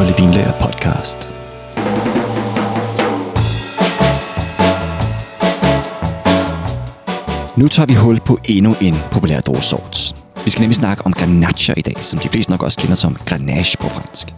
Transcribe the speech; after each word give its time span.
Kolde 0.00 0.16
Vinlager 0.16 0.52
podcast. 0.60 1.18
Nu 7.56 7.68
tager 7.68 7.86
vi 7.86 7.94
hul 7.94 8.20
på 8.20 8.38
endnu 8.44 8.74
en 8.80 8.96
populær 9.10 9.40
druesort. 9.40 10.14
Vi 10.44 10.50
skal 10.50 10.62
nemlig 10.62 10.76
snakke 10.76 11.06
om 11.06 11.12
Grenache 11.12 11.74
i 11.76 11.82
dag, 11.82 12.04
som 12.04 12.18
de 12.18 12.28
fleste 12.28 12.52
nok 12.52 12.62
også 12.62 12.78
kender 12.80 12.94
som 12.94 13.16
Grenache 13.26 13.76
på 13.80 13.88
fransk. 13.88 14.34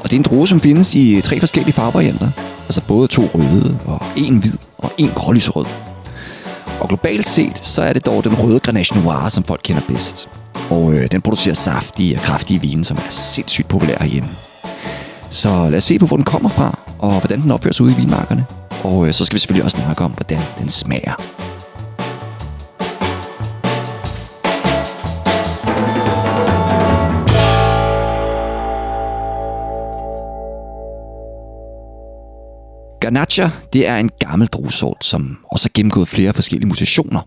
Og 0.00 0.04
det 0.04 0.12
er 0.12 0.16
en 0.16 0.22
drue, 0.22 0.48
som 0.48 0.60
findes 0.60 0.94
i 0.94 1.20
tre 1.20 1.40
forskellige 1.40 1.74
farvevarianter. 1.74 2.30
Altså 2.62 2.82
både 2.88 3.08
to 3.08 3.22
røde, 3.34 3.78
og 3.86 4.02
en 4.16 4.36
hvid 4.36 4.58
og 4.78 4.90
en 4.98 5.10
grålyserød. 5.14 5.66
Og 6.80 6.88
globalt 6.88 7.24
set, 7.24 7.66
så 7.66 7.82
er 7.82 7.92
det 7.92 8.06
dog 8.06 8.24
den 8.24 8.34
røde 8.34 8.60
Grenache 8.60 9.00
Noir, 9.00 9.28
som 9.28 9.44
folk 9.44 9.60
kender 9.64 9.82
bedst. 9.88 10.28
Og 10.70 10.92
øh, 10.92 11.12
den 11.12 11.20
producerer 11.20 11.54
saftige 11.54 12.16
og 12.16 12.22
kraftige 12.22 12.60
vine, 12.60 12.84
som 12.84 12.96
er 12.96 13.10
sindssygt 13.10 13.68
populær 13.68 13.96
herhjemme. 14.00 14.28
Så 15.30 15.70
lad 15.70 15.76
os 15.76 15.84
se 15.84 15.98
på, 15.98 16.06
hvor 16.06 16.16
den 16.16 16.24
kommer 16.24 16.48
fra, 16.48 16.78
og 16.98 17.18
hvordan 17.18 17.42
den 17.42 17.50
opfører 17.50 17.72
sig 17.72 17.84
ude 17.84 17.92
i 17.92 17.96
vinmarkerne. 17.96 18.46
Og 18.84 19.06
øh, 19.06 19.12
så 19.12 19.24
skal 19.24 19.34
vi 19.34 19.40
selvfølgelig 19.40 19.64
også 19.64 19.78
snakke 19.78 20.04
om, 20.04 20.12
hvordan 20.12 20.40
den 20.58 20.68
smager. 20.68 21.14
Garnacha, 33.00 33.50
det 33.72 33.86
er 33.86 33.96
en 33.96 34.10
gammel 34.18 34.48
druesort, 34.48 35.04
som 35.04 35.38
også 35.52 35.68
har 35.68 35.70
gennemgået 35.74 36.08
flere 36.08 36.32
forskellige 36.32 36.68
mutationer. 36.68 37.20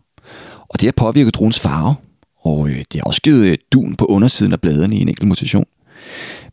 Og 0.70 0.82
det 0.82 0.88
har 0.88 0.94
påvirket 0.98 1.36
druens 1.36 1.60
farve, 1.60 1.96
og 2.44 2.70
øh, 2.70 2.76
det 2.76 3.02
har 3.02 3.04
også 3.04 3.22
givet 3.22 3.46
øh, 3.46 3.58
dun 3.74 3.96
på 3.96 4.06
undersiden 4.06 4.54
af 4.54 4.62
bladene 4.62 4.96
i 4.96 5.02
en 5.02 5.08
enkelt 5.10 5.28
mutation. 5.28 5.66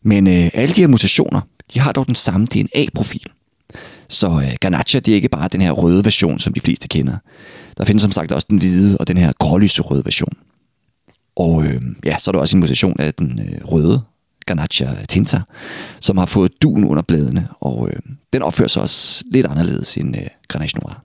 Men 0.03 0.27
øh, 0.27 0.49
alle 0.53 0.75
de 0.75 0.81
her 0.81 0.87
mutationer, 0.87 1.41
de 1.73 1.79
har 1.79 1.91
dog 1.91 2.07
den 2.07 2.15
samme 2.15 2.47
DNA-profil. 2.47 3.25
Så 4.09 4.27
øh, 4.27 4.51
Garnacha, 4.59 4.99
det 4.99 5.11
er 5.11 5.15
ikke 5.15 5.29
bare 5.29 5.47
den 5.47 5.61
her 5.61 5.71
røde 5.71 6.05
version, 6.05 6.39
som 6.39 6.53
de 6.53 6.59
fleste 6.59 6.87
kender. 6.87 7.17
Der 7.77 7.85
findes 7.85 8.01
som 8.01 8.11
sagt 8.11 8.31
også 8.31 8.47
den 8.49 8.57
hvide 8.57 8.97
og 8.97 9.07
den 9.07 9.17
her 9.17 9.31
grålyserøde 9.39 10.05
version. 10.05 10.37
Og 11.35 11.65
øh, 11.65 11.81
ja, 12.05 12.15
så 12.19 12.31
er 12.31 12.31
der 12.31 12.39
også 12.39 12.57
en 12.57 12.59
mutation 12.59 12.99
af 12.99 13.13
den 13.13 13.39
øh, 13.39 13.65
røde 13.65 14.01
Garnacha 14.45 15.05
tinta, 15.09 15.41
som 15.99 16.17
har 16.17 16.25
fået 16.25 16.61
duen 16.61 16.85
under 16.85 17.03
bladene, 17.03 17.47
og 17.59 17.89
øh, 17.91 17.99
den 18.33 18.41
opfører 18.41 18.67
sig 18.67 18.81
også 18.81 19.23
lidt 19.31 19.45
anderledes 19.45 19.97
end 19.97 20.17
øh, 20.17 20.27
Grenache 20.47 20.79
Noir. 20.79 21.03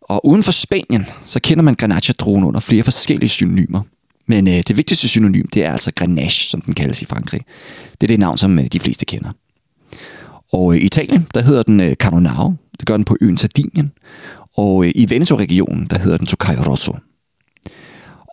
Og 0.00 0.26
uden 0.26 0.42
for 0.42 0.52
Spanien, 0.52 1.06
så 1.26 1.40
kender 1.40 1.62
man 1.62 1.76
Garnacha-druen 1.82 2.44
under 2.44 2.60
flere 2.60 2.82
forskellige 2.82 3.28
synonymer. 3.28 3.82
Men 4.26 4.48
øh, 4.48 4.54
det 4.68 4.76
vigtigste 4.76 5.08
synonym, 5.08 5.46
det 5.54 5.64
er 5.64 5.72
altså 5.72 5.92
Grenache, 5.94 6.48
som 6.48 6.60
den 6.60 6.74
kaldes 6.74 7.02
i 7.02 7.04
Frankrig. 7.04 7.40
Det 8.00 8.02
er 8.02 8.08
det 8.08 8.18
navn, 8.18 8.38
som 8.38 8.58
øh, 8.58 8.64
de 8.64 8.80
fleste 8.80 9.04
kender. 9.04 9.30
Og 10.52 10.74
øh, 10.74 10.80
i 10.80 10.84
Italien, 10.84 11.26
der 11.34 11.42
hedder 11.42 11.62
den 11.62 11.80
øh, 11.80 11.94
Cannonau. 11.94 12.56
Det 12.78 12.86
gør 12.86 12.96
den 12.96 13.04
på 13.04 13.16
øen 13.20 13.36
Sardinien. 13.36 13.92
Og 14.56 14.84
øh, 14.84 14.92
i 14.94 15.10
Veneto-regionen, 15.10 15.86
der 15.90 15.98
hedder 15.98 16.16
den 16.16 16.26
Tocayo 16.26 16.62
Rosso. 16.70 16.96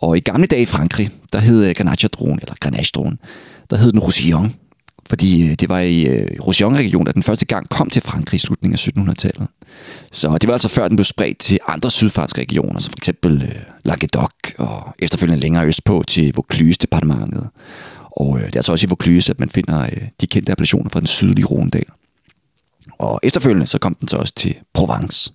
Og 0.01 0.17
i 0.17 0.19
gamle 0.19 0.47
dage 0.47 0.61
i 0.61 0.65
Frankrig, 0.65 1.09
der 1.33 1.39
hed 1.39 1.65
øh, 1.65 1.75
Grenache-dronen, 1.77 2.39
eller 2.41 2.55
Grenache-dronen, 2.61 3.19
der 3.69 3.77
hed 3.77 3.91
den 3.91 3.99
Roussillon. 3.99 4.53
Fordi 5.09 5.49
øh, 5.49 5.55
det 5.59 5.69
var 5.69 5.79
i 5.79 6.05
øh, 6.07 6.27
Roussillon-regionen, 6.39 7.05
der 7.05 7.11
den 7.11 7.23
første 7.23 7.45
gang 7.45 7.69
kom 7.69 7.89
til 7.89 8.01
Frankrig 8.01 8.35
i 8.35 8.39
slutningen 8.39 8.73
af 8.73 9.11
1700-tallet. 9.11 9.47
Så 10.11 10.37
det 10.37 10.47
var 10.47 10.53
altså 10.53 10.69
før 10.69 10.87
den 10.87 10.97
blev 10.97 11.05
spredt 11.05 11.37
til 11.37 11.59
andre 11.67 11.91
sydfranske 11.91 12.41
regioner, 12.41 12.79
som 12.79 12.91
for 12.91 12.97
eksempel 12.97 13.41
øh, 13.41 13.61
Languedoc 13.85 14.31
og 14.57 14.95
efterfølgende 14.99 15.41
længere 15.41 15.65
østpå 15.65 16.03
til 16.07 16.33
Vaucluse-departementet. 16.35 17.49
Og 18.11 18.37
øh, 18.37 18.45
det 18.45 18.55
er 18.55 18.59
altså 18.59 18.71
også 18.71 18.85
i 18.85 18.89
Vaucluse, 18.89 19.31
at 19.31 19.39
man 19.39 19.49
finder 19.49 19.81
øh, 19.81 20.07
de 20.21 20.27
kendte 20.27 20.51
appellationer 20.51 20.89
fra 20.89 20.99
den 20.99 21.07
sydlige 21.07 21.45
Rondal. 21.45 21.85
Og 22.99 23.19
efterfølgende 23.23 23.67
så 23.67 23.77
kom 23.77 23.95
den 23.95 24.07
så 24.07 24.17
også 24.17 24.33
til 24.33 24.55
Provence. 24.73 25.33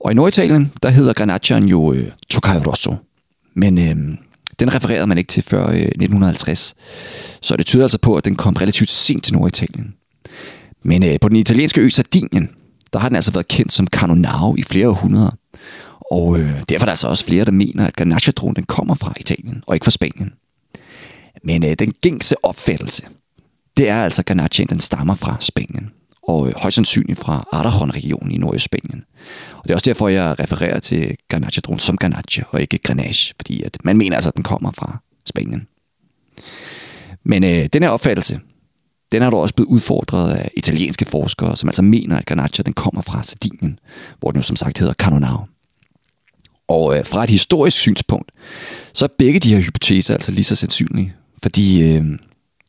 Og 0.00 0.10
i 0.10 0.14
Norditalien, 0.14 0.72
der 0.82 0.88
hedder 0.88 1.12
Granacciaen 1.12 1.68
jo 1.68 1.92
øh, 1.92 2.10
Tocayo 2.30 2.62
Rosso. 2.70 2.94
Men 3.54 3.78
øh, 3.78 4.18
den 4.60 4.74
refererede 4.74 5.06
man 5.06 5.18
ikke 5.18 5.28
til 5.28 5.42
før 5.42 5.68
øh, 5.68 5.76
1950. 5.76 6.74
Så 7.40 7.56
det 7.56 7.66
tyder 7.66 7.84
altså 7.84 7.98
på, 7.98 8.16
at 8.16 8.24
den 8.24 8.36
kom 8.36 8.54
relativt 8.54 8.90
sent 8.90 9.24
til 9.24 9.34
Norditalien. 9.34 9.94
Men 10.82 11.02
øh, 11.02 11.16
på 11.20 11.28
den 11.28 11.36
italienske 11.36 11.80
ø 11.80 11.88
Sardinien, 11.88 12.50
der 12.92 12.98
har 12.98 13.08
den 13.08 13.16
altså 13.16 13.32
været 13.32 13.48
kendt 13.48 13.72
som 13.72 13.86
Canonau 13.86 14.56
i 14.56 14.62
flere 14.62 14.88
århundreder. 14.88 15.30
Og 16.10 16.38
øh, 16.38 16.62
derfor 16.68 16.84
er 16.84 16.86
der 16.86 16.92
altså 16.92 17.08
også 17.08 17.26
flere, 17.26 17.44
der 17.44 17.50
mener, 17.50 17.86
at 17.86 17.96
garnacha 17.96 18.32
den 18.56 18.64
kommer 18.64 18.94
fra 18.94 19.14
Italien, 19.20 19.62
og 19.66 19.76
ikke 19.76 19.84
fra 19.84 19.90
Spanien. 19.90 20.32
Men 21.44 21.64
øh, 21.64 21.72
den 21.78 21.92
gængse 22.02 22.44
opfattelse, 22.44 23.02
det 23.76 23.88
er 23.88 24.02
altså, 24.02 24.22
at 24.22 24.26
Garnachaen 24.26 24.68
den 24.68 24.80
stammer 24.80 25.14
fra 25.14 25.36
Spanien, 25.40 25.90
og 26.22 26.48
øh, 26.48 26.54
højst 26.56 26.74
sandsynligt 26.74 27.18
fra 27.18 27.48
Aragon-regionen 27.52 28.32
i 28.32 28.38
Nordøstspanien. 28.38 29.04
Og 29.56 29.62
det 29.64 29.70
er 29.70 29.74
også 29.74 29.84
derfor, 29.84 30.08
jeg 30.08 30.40
refererer 30.40 30.80
til 30.80 31.16
garnacha 31.28 31.60
som 31.78 31.96
garnacha, 31.96 32.42
og 32.50 32.60
ikke 32.60 32.78
grenache, 32.78 33.34
fordi 33.40 33.62
at 33.62 33.78
man 33.84 33.96
mener 33.96 34.16
altså, 34.16 34.30
at 34.30 34.36
den 34.36 34.44
kommer 34.44 34.70
fra 34.70 34.98
Spanien. 35.26 35.66
Men 37.24 37.44
øh, 37.44 37.66
den 37.72 37.82
her 37.82 37.90
opfattelse, 37.90 38.40
den 39.12 39.22
er 39.22 39.30
dog 39.30 39.40
også 39.40 39.54
blevet 39.54 39.68
udfordret 39.68 40.34
af 40.34 40.50
italienske 40.56 41.04
forskere, 41.04 41.56
som 41.56 41.68
altså 41.68 41.82
mener, 41.82 42.16
at 42.16 42.26
Garnaccia 42.26 42.62
den 42.62 42.72
kommer 42.72 43.02
fra 43.02 43.22
Sardinien, 43.22 43.78
hvor 44.20 44.30
den 44.30 44.38
jo 44.38 44.42
som 44.42 44.56
sagt 44.56 44.78
hedder 44.78 44.94
Cannonau. 44.94 45.38
Og 46.68 46.96
øh, 46.96 47.04
fra 47.04 47.24
et 47.24 47.30
historisk 47.30 47.76
synspunkt, 47.76 48.32
så 48.94 49.04
er 49.04 49.08
begge 49.18 49.40
de 49.40 49.54
her 49.54 49.60
hypoteser 49.60 50.14
altså 50.14 50.32
lige 50.32 50.44
så 50.44 50.56
sandsynlige, 50.56 51.14
fordi 51.42 51.82
øh, 51.82 52.04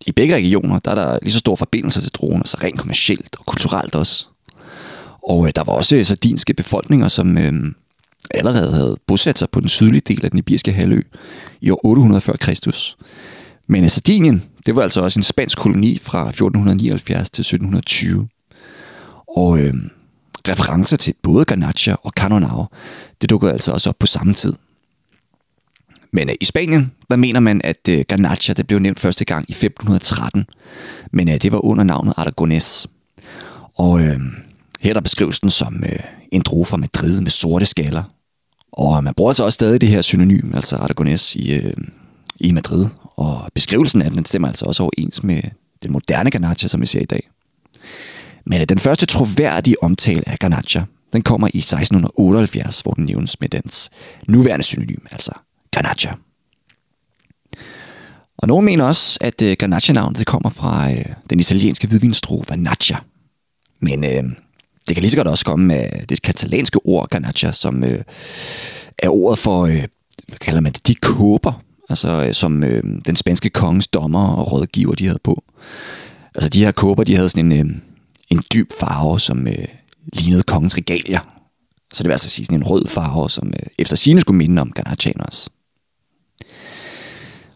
i 0.06 0.12
begge 0.12 0.36
regioner, 0.36 0.80
der 0.80 0.92
er 0.92 0.96
der 0.96 1.20
lige 1.22 1.32
så 1.32 1.40
stor 1.40 1.56
forbindelse 1.56 2.02
til 2.02 2.12
droner, 2.12 2.38
så 2.38 2.40
altså 2.40 2.58
rent 2.64 2.80
kommercielt 2.80 3.36
og 3.40 3.46
kulturelt 3.46 3.96
også. 3.96 4.28
Og 5.28 5.48
øh, 5.48 5.52
der 5.56 5.64
var 5.64 5.74
også 5.74 5.96
øh, 5.96 6.06
sardinske 6.06 6.54
befolkninger, 6.54 7.08
som 7.08 7.38
øh, 7.38 7.54
allerede 8.34 8.74
havde 8.74 8.98
bosat 9.08 9.40
sig 9.40 9.50
på 9.50 9.60
den 9.60 9.70
sydlige 9.70 10.02
del 10.08 10.26
af 10.26 10.32
den 10.32 10.40
ibiriske 10.40 10.72
halvø 10.74 11.02
i 11.62 11.70
år 11.70 11.80
800 11.84 12.22
før 12.22 12.34
Kristus. 12.34 12.98
Men 13.68 13.84
øh, 13.84 13.90
Sardinien, 13.90 14.44
det 14.66 14.76
var 14.76 14.82
altså 14.82 15.02
også 15.02 15.20
en 15.20 15.24
spansk 15.24 15.58
koloni 15.58 15.98
fra 15.98 16.30
1479 16.30 17.30
til 17.30 17.42
1720. 17.42 18.28
Og 19.28 19.60
øh, 19.60 19.74
referencer 20.48 20.98
til 20.98 21.14
både 21.24 21.46
Garnacha 21.46 21.96
og 22.04 22.12
Canonau, 22.16 22.66
det 23.22 23.30
dukker 23.30 23.50
altså 23.50 23.72
også 23.72 23.90
op 23.90 23.96
på 24.00 24.08
samme 24.08 24.34
tid. 24.34 24.54
Men 26.12 26.30
øh, 26.30 26.36
i 26.42 26.46
Spanien, 26.46 26.92
der 27.10 27.16
mener 27.16 27.40
man, 27.40 27.62
at 27.64 27.90
øh, 27.90 28.06
Garnacha 28.08 28.54
det 28.54 28.68
blev 28.68 28.80
nævnt 28.80 29.00
første 29.00 29.26
gang 29.26 29.46
i 29.50 29.52
1513. 29.52 30.46
Men 31.12 31.30
øh, 31.30 31.36
det 31.42 31.52
var 31.52 31.66
under 31.66 31.84
navnet 31.84 32.14
Aragonés. 32.18 32.86
Og 33.78 34.02
øh, 34.02 34.20
her 34.80 34.94
der 34.94 35.02
beskrives 35.02 35.40
den 35.40 35.50
som 35.50 35.84
øh, 35.84 36.00
en 36.32 36.42
drue 36.42 36.66
fra 36.66 36.78
Madrid 36.78 37.22
med 37.22 37.32
sorte 37.32 37.66
skaller. 37.66 38.04
Og 38.72 38.98
øh, 38.98 39.04
man 39.04 39.14
bruger 39.14 39.32
altså 39.32 39.44
også 39.44 39.56
stadig 39.56 39.82
det 39.82 39.90
her 39.90 40.02
synonym, 40.02 40.52
altså 40.56 40.76
Aragonés, 40.76 41.40
i, 41.40 41.54
øh, 41.54 41.74
i 42.36 42.52
Madrid. 42.52 42.86
Og 43.16 43.50
beskrivelsen 43.56 44.02
af 44.02 44.12
den 44.12 44.26
stemmer 44.26 44.48
altså 44.48 44.66
også 44.66 44.84
overens 44.84 45.24
med 45.24 45.42
den 45.84 45.92
moderne 45.92 46.32
Garnacha, 46.32 46.68
som 46.68 46.82
vi 46.82 46.86
ser 46.86 47.02
i 47.02 47.06
dag. 47.06 47.30
Men 48.46 48.62
øh, 48.62 48.66
den 48.70 48.80
første 48.80 49.06
troværdige 49.06 49.84
omtale 49.84 50.30
af 50.30 50.40
Garnacha, 50.40 50.82
den 51.14 51.22
kommer 51.22 51.48
i 51.54 51.58
1678, 51.58 52.82
hvor 52.82 52.92
den 52.92 53.06
nævnes 53.06 53.40
med 53.40 53.50
dens 53.50 53.90
nuværende 54.28 54.66
synonym, 54.66 55.06
altså 55.12 55.32
Garnacha. 55.72 56.12
Og 58.38 58.48
nogen 58.48 58.66
mener 58.66 58.86
også, 58.86 59.18
at 59.22 59.42
øh, 59.42 59.56
Garnacha-navnet 59.60 60.18
det 60.18 60.28
kommer 60.28 60.50
fra 60.50 60.92
øh, 60.92 61.06
den 61.30 61.40
italienske 61.40 61.88
hvidvinstro 61.88 62.44
Vanaccia. 62.50 62.98
Men 63.80 64.04
øh, 64.04 64.24
det 64.88 64.96
kan 64.96 65.02
lige 65.02 65.10
så 65.10 65.18
godt 65.18 65.28
også 65.28 65.46
komme 65.46 65.76
af 65.76 66.08
det 66.10 66.22
katalanske 66.22 66.80
ord 66.86 67.10
Garnacha, 67.10 67.52
som 67.52 67.84
øh, 67.84 68.04
er 69.00 69.10
ordet 69.10 69.40
for, 69.40 69.66
øh, 69.66 69.84
hvad 70.28 70.38
kalder 70.42 70.62
man 70.62 70.72
det, 70.72 70.88
de 70.88 70.96
kåber, 70.96 71.64
altså 71.90 72.26
øh, 72.28 72.34
som 72.34 72.64
øh, 72.64 72.84
den 73.06 73.16
spanske 73.16 73.50
konges 73.50 73.88
dommer 73.88 74.28
og 74.28 74.52
rådgiver, 74.52 74.96
de 74.96 75.06
havde 75.06 75.20
på. 75.24 75.44
Altså 76.36 76.50
de 76.50 76.66
her 76.66 76.72
kåber, 76.72 77.04
de 77.04 77.16
havde 77.16 77.30
sådan 77.30 77.52
en, 77.52 77.70
øh, 77.70 77.76
en 78.30 78.44
dyb 78.54 78.72
farve, 78.80 79.20
som 79.20 79.48
øh, 79.48 79.68
lignede 80.14 80.44
kongens 80.44 80.78
regalier. 80.78 81.20
Så 81.94 82.04
det 82.04 82.10
var 82.10 82.14
altså 82.14 82.30
sige 82.30 82.46
sådan 82.46 82.58
en 82.58 82.64
rød 82.64 82.88
farve, 82.88 83.30
som 83.30 83.48
øh, 83.48 83.68
efter 83.80 83.96
sine 83.96 84.22
skulle 84.22 84.38
minde 84.38 84.62
om 84.62 84.72
Garnachanos. 84.72 85.50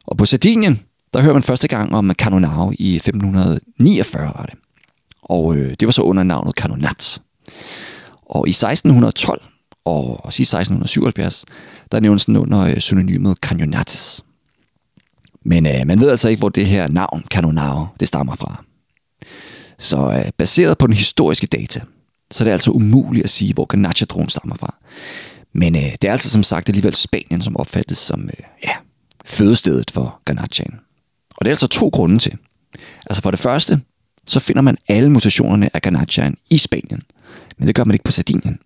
Og 0.07 0.17
på 0.17 0.25
Sardinien, 0.25 0.79
der 1.13 1.21
hører 1.21 1.33
man 1.33 1.43
første 1.43 1.67
gang 1.67 1.95
om 1.95 2.11
Canonau 2.13 2.71
i 2.79 2.95
1549, 2.95 4.25
var 4.25 4.45
det. 4.45 4.59
Og 5.21 5.55
øh, 5.55 5.75
det 5.79 5.85
var 5.85 5.91
så 5.91 6.01
under 6.01 6.23
navnet 6.23 6.53
Canonat. 6.53 7.21
Og 8.25 8.47
i 8.47 8.51
1612 8.51 9.41
og 9.87 10.25
også 10.25 10.41
i 10.41 10.43
1677, 10.43 11.45
der 11.91 11.99
nævnes 11.99 12.25
den 12.25 12.37
under 12.37 12.59
øh, 12.59 12.79
synonymet 12.79 13.37
Canyonatis. 13.37 14.21
Men 15.45 15.65
øh, 15.65 15.87
man 15.87 15.99
ved 15.99 16.09
altså 16.09 16.29
ikke, 16.29 16.39
hvor 16.39 16.49
det 16.49 16.65
her 16.65 16.87
navn, 16.87 17.23
Canonao, 17.31 17.87
det 17.99 18.07
stammer 18.07 18.35
fra. 18.35 18.63
Så 19.79 19.97
øh, 19.97 20.31
baseret 20.37 20.77
på 20.77 20.87
den 20.87 20.95
historiske 20.95 21.47
data, 21.47 21.81
så 22.31 22.43
er 22.43 22.45
det 22.45 22.51
altså 22.51 22.71
umuligt 22.71 23.23
at 23.23 23.29
sige, 23.29 23.53
hvor 23.53 23.65
Ganacha-dronen 23.65 24.29
stammer 24.29 24.55
fra. 24.55 24.75
Men 25.53 25.75
øh, 25.75 25.91
det 26.01 26.03
er 26.03 26.11
altså 26.11 26.29
som 26.29 26.43
sagt 26.43 26.69
alligevel 26.69 26.95
Spanien, 26.95 27.41
som 27.41 27.57
opfattes 27.57 27.97
som 27.97 28.23
øh, 28.23 28.43
ja, 28.63 28.73
fødestedet 29.25 29.91
for 29.91 30.21
Ganachaen. 30.25 30.79
Og 31.37 31.45
det 31.45 31.47
er 31.47 31.51
altså 31.51 31.67
to 31.67 31.89
grunde 31.89 32.19
til. 32.19 32.37
Altså 33.05 33.21
for 33.21 33.31
det 33.31 33.39
første, 33.39 33.81
så 34.27 34.39
finder 34.39 34.61
man 34.61 34.77
alle 34.87 35.09
mutationerne 35.09 35.69
af 35.73 35.81
Garnachaen 35.81 36.37
i 36.49 36.57
Spanien, 36.57 37.01
men 37.57 37.67
det 37.67 37.75
gør 37.75 37.83
man 37.83 37.93
ikke 37.95 38.03
på 38.03 38.11
Sardinien. 38.11 38.59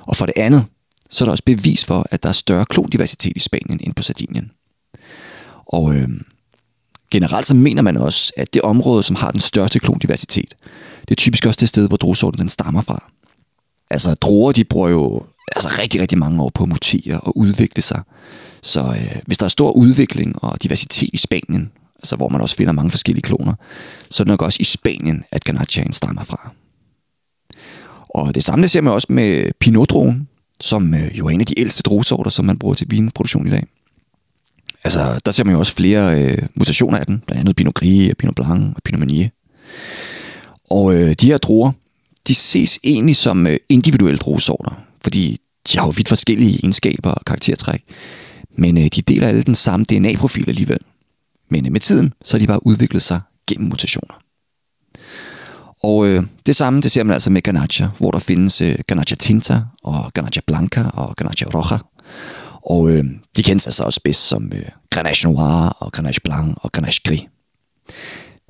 Og 0.00 0.16
for 0.16 0.26
det 0.26 0.34
andet, 0.36 0.64
så 1.10 1.24
er 1.24 1.26
der 1.26 1.30
også 1.30 1.44
bevis 1.44 1.84
for, 1.84 2.06
at 2.10 2.22
der 2.22 2.28
er 2.28 2.32
større 2.32 2.64
klondiversitet 2.64 3.32
i 3.36 3.40
Spanien 3.40 3.80
end 3.82 3.94
på 3.94 4.02
Sardinien. 4.02 4.50
Og 5.66 5.94
øh, 5.94 6.08
generelt 7.10 7.46
så 7.46 7.54
mener 7.54 7.82
man 7.82 7.96
også, 7.96 8.32
at 8.36 8.54
det 8.54 8.62
område, 8.62 9.02
som 9.02 9.16
har 9.16 9.30
den 9.30 9.40
største 9.40 9.78
klondiversitet, 9.78 10.54
det 11.00 11.10
er 11.10 11.14
typisk 11.14 11.46
også 11.46 11.58
det 11.60 11.68
sted, 11.68 11.88
hvor 11.88 11.96
druesorten 11.96 12.40
den 12.40 12.48
stammer 12.48 12.80
fra. 12.82 13.10
Altså 13.90 14.14
druer, 14.14 14.52
de 14.52 14.64
bruger 14.64 14.88
jo 14.88 15.22
altså, 15.56 15.68
rigtig, 15.78 16.00
rigtig 16.00 16.18
mange 16.18 16.42
år 16.42 16.50
på 16.54 16.62
at 16.62 16.68
mutere 16.68 17.20
og 17.20 17.36
udvikle 17.36 17.82
sig. 17.82 18.02
Så 18.62 18.80
øh, 18.80 19.22
hvis 19.26 19.38
der 19.38 19.44
er 19.44 19.48
stor 19.48 19.70
udvikling 19.70 20.42
og 20.42 20.62
diversitet 20.62 21.10
i 21.12 21.16
Spanien, 21.16 21.72
altså 21.96 22.16
hvor 22.16 22.28
man 22.28 22.40
også 22.40 22.56
finder 22.56 22.72
mange 22.72 22.90
forskellige 22.90 23.22
kloner, 23.22 23.54
så 24.10 24.22
er 24.22 24.24
det 24.24 24.30
nok 24.30 24.42
også 24.42 24.58
i 24.60 24.64
Spanien, 24.64 25.24
at 25.32 25.44
Ganachaen 25.44 25.92
stammer 25.92 26.24
fra. 26.24 26.50
Og 28.14 28.34
det 28.34 28.44
samme 28.44 28.62
det 28.62 28.70
ser 28.70 28.80
man 28.80 28.92
også 28.92 29.06
med 29.10 29.52
pinot 29.60 29.92
som 30.60 30.94
øh, 30.94 31.18
jo 31.18 31.26
er 31.26 31.30
en 31.30 31.40
af 31.40 31.46
de 31.46 31.60
ældste 31.60 31.82
druesorter, 31.82 32.30
som 32.30 32.44
man 32.44 32.58
bruger 32.58 32.74
til 32.74 32.86
vinproduktion 32.90 33.46
i 33.46 33.50
dag. 33.50 33.66
Altså, 34.84 35.20
der 35.26 35.32
ser 35.32 35.44
man 35.44 35.52
jo 35.52 35.58
også 35.58 35.74
flere 35.74 36.22
øh, 36.22 36.38
mutationer 36.54 36.98
af 36.98 37.06
den, 37.06 37.22
blandt 37.26 37.40
andet 37.40 37.56
Pinot 37.56 37.74
Gris, 37.74 38.14
Pinot 38.18 38.34
Blanc 38.34 38.76
og 38.76 38.82
Pinot 38.84 38.98
Meunier. 38.98 39.28
Og 40.70 40.94
øh, 40.94 41.12
de 41.12 41.26
her 41.26 41.38
druer, 41.38 41.72
de 42.28 42.34
ses 42.34 42.78
egentlig 42.84 43.16
som 43.16 43.46
øh, 43.46 43.56
individuelle 43.68 44.18
druesorter, 44.18 44.82
fordi 45.02 45.38
de 45.72 45.78
har 45.78 45.86
jo 45.86 45.92
vidt 45.96 46.08
forskellige 46.08 46.58
egenskaber 46.58 47.10
og 47.10 47.24
karaktertræk. 47.26 47.82
Men 48.56 48.78
øh, 48.78 48.84
de 48.84 49.02
deler 49.02 49.28
alle 49.28 49.42
den 49.42 49.54
samme 49.54 49.84
DNA-profil 49.84 50.48
alligevel. 50.48 50.80
Men 51.50 51.66
øh, 51.66 51.72
med 51.72 51.80
tiden, 51.80 52.12
så 52.24 52.36
har 52.36 52.38
de 52.38 52.46
bare 52.46 52.66
udviklet 52.66 53.02
sig 53.02 53.20
gennem 53.48 53.68
mutationer. 53.68 54.14
Og 55.82 56.06
øh, 56.06 56.22
det 56.46 56.56
samme, 56.56 56.80
det 56.80 56.90
ser 56.90 57.02
man 57.02 57.14
altså 57.14 57.30
med 57.30 57.42
Ganacha, 57.42 57.86
hvor 57.98 58.10
der 58.10 58.18
findes 58.18 58.60
øh, 58.60 58.74
Ganacha 58.86 59.14
Tinta 59.14 59.62
og 59.82 60.12
Ganacha 60.14 60.40
Blanca 60.46 60.82
og 60.82 61.16
Ganacha 61.16 61.46
Roja. 61.54 61.78
Og 62.62 62.90
øh, 62.90 63.04
de 63.36 63.42
kendes 63.42 63.66
altså 63.66 63.84
også 63.84 64.00
bedst 64.04 64.28
som 64.28 64.52
øh, 64.54 64.62
Grenache 64.90 65.30
Noir 65.30 65.76
og 65.80 65.92
Grenache 65.92 66.20
Blanc 66.24 66.56
og 66.56 66.72
Grenache 66.72 67.00
Gris. 67.04 67.22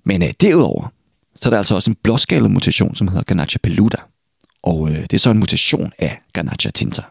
Men 0.05 0.23
øh, 0.23 0.29
derudover, 0.40 0.93
så 1.34 1.49
er 1.49 1.50
der 1.50 1.58
altså 1.58 1.75
også 1.75 1.90
en 1.90 1.96
blåskalet 2.02 2.50
mutation, 2.50 2.94
som 2.94 3.08
hedder 3.08 3.23
Ganacha 3.23 3.58
Peluda. 3.62 3.96
Og 4.62 4.88
øh, 4.90 4.96
det 4.96 5.12
er 5.12 5.19
så 5.19 5.31
en 5.31 5.38
mutation 5.38 5.93
af 5.99 6.20
Ganacha 6.32 6.70
Tinta. 6.70 7.02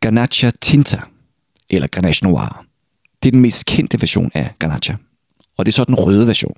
Ganacha 0.00 0.50
Tinta, 0.60 1.00
eller 1.70 1.88
Grenache 1.88 2.28
Noir, 2.28 2.64
det 3.22 3.28
er 3.28 3.32
den 3.32 3.40
mest 3.40 3.66
kendte 3.66 4.00
version 4.00 4.30
af 4.34 4.54
Ganacha. 4.58 4.94
Og 5.58 5.66
det 5.66 5.72
er 5.72 5.74
så 5.74 5.84
den 5.84 5.94
røde 5.94 6.26
version. 6.26 6.56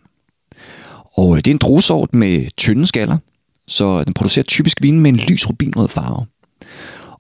Og 1.15 1.33
øh, 1.33 1.37
det 1.37 1.47
er 1.47 1.55
en 1.55 1.59
druesort 1.59 2.15
med 2.15 2.47
tynde 2.57 2.87
skaller, 2.87 3.19
så 3.67 4.05
den 4.05 4.15
producerer 4.15 4.45
typisk 4.45 4.83
vin 4.83 5.01
med 5.01 5.11
en 5.11 5.17
lys 5.17 5.51
rubinrød 5.51 5.89
farve. 5.89 6.27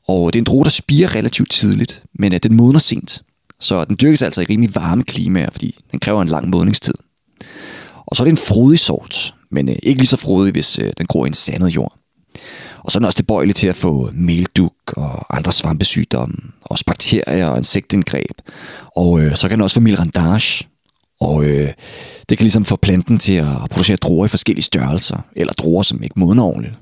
Og 0.08 0.32
det 0.32 0.38
er 0.38 0.40
en 0.40 0.44
drue, 0.44 0.64
der 0.64 0.70
spiger 0.70 1.14
relativt 1.14 1.50
tidligt, 1.50 2.02
men 2.18 2.32
at 2.32 2.42
den 2.42 2.54
modner 2.54 2.80
sent. 2.80 3.22
Så 3.60 3.84
den 3.84 3.96
dyrkes 4.00 4.22
altså 4.22 4.40
i 4.40 4.44
rimelig 4.44 4.74
varme 4.74 5.04
klimaer, 5.04 5.50
fordi 5.50 5.78
den 5.92 6.00
kræver 6.00 6.22
en 6.22 6.28
lang 6.28 6.48
modningstid. 6.48 6.94
Og 8.06 8.16
så 8.16 8.22
er 8.22 8.24
det 8.24 8.30
en 8.30 8.36
frodig 8.36 8.78
sort, 8.78 9.34
men 9.50 9.68
øh, 9.68 9.76
ikke 9.82 9.98
lige 9.98 10.08
så 10.08 10.16
frodig, 10.16 10.52
hvis 10.52 10.78
øh, 10.78 10.92
den 10.98 11.06
gror 11.06 11.24
i 11.24 11.28
en 11.28 11.34
sandet 11.34 11.68
jord. 11.68 11.98
Og 12.78 12.92
så 12.92 12.98
er 12.98 13.00
den 13.00 13.04
også 13.04 13.16
tilbøjelig 13.16 13.54
til 13.54 13.66
at 13.66 13.74
få 13.74 14.10
melduk 14.12 14.74
og 14.96 15.36
andre 15.36 15.52
svampesygdomme, 15.52 16.36
også 16.60 16.84
bakterier 16.84 17.46
og 17.46 17.58
insektindgreb. 17.58 18.40
Og 18.96 19.20
øh, 19.20 19.36
så 19.36 19.48
kan 19.48 19.58
den 19.58 19.62
også 19.62 19.74
få 19.74 19.80
milrandage, 19.80 20.68
og 21.20 21.44
øh, 21.44 21.72
det 22.28 22.38
kan 22.38 22.44
ligesom 22.44 22.64
få 22.64 22.76
planten 22.76 23.18
til 23.18 23.32
at 23.32 23.70
producere 23.70 23.96
druer 23.96 24.24
i 24.24 24.28
forskellige 24.28 24.64
størrelser, 24.64 25.18
eller 25.36 25.52
druer, 25.52 25.82
som 25.82 26.02
ikke 26.02 26.20
modner 26.20 26.42
ordentligt. 26.42 26.74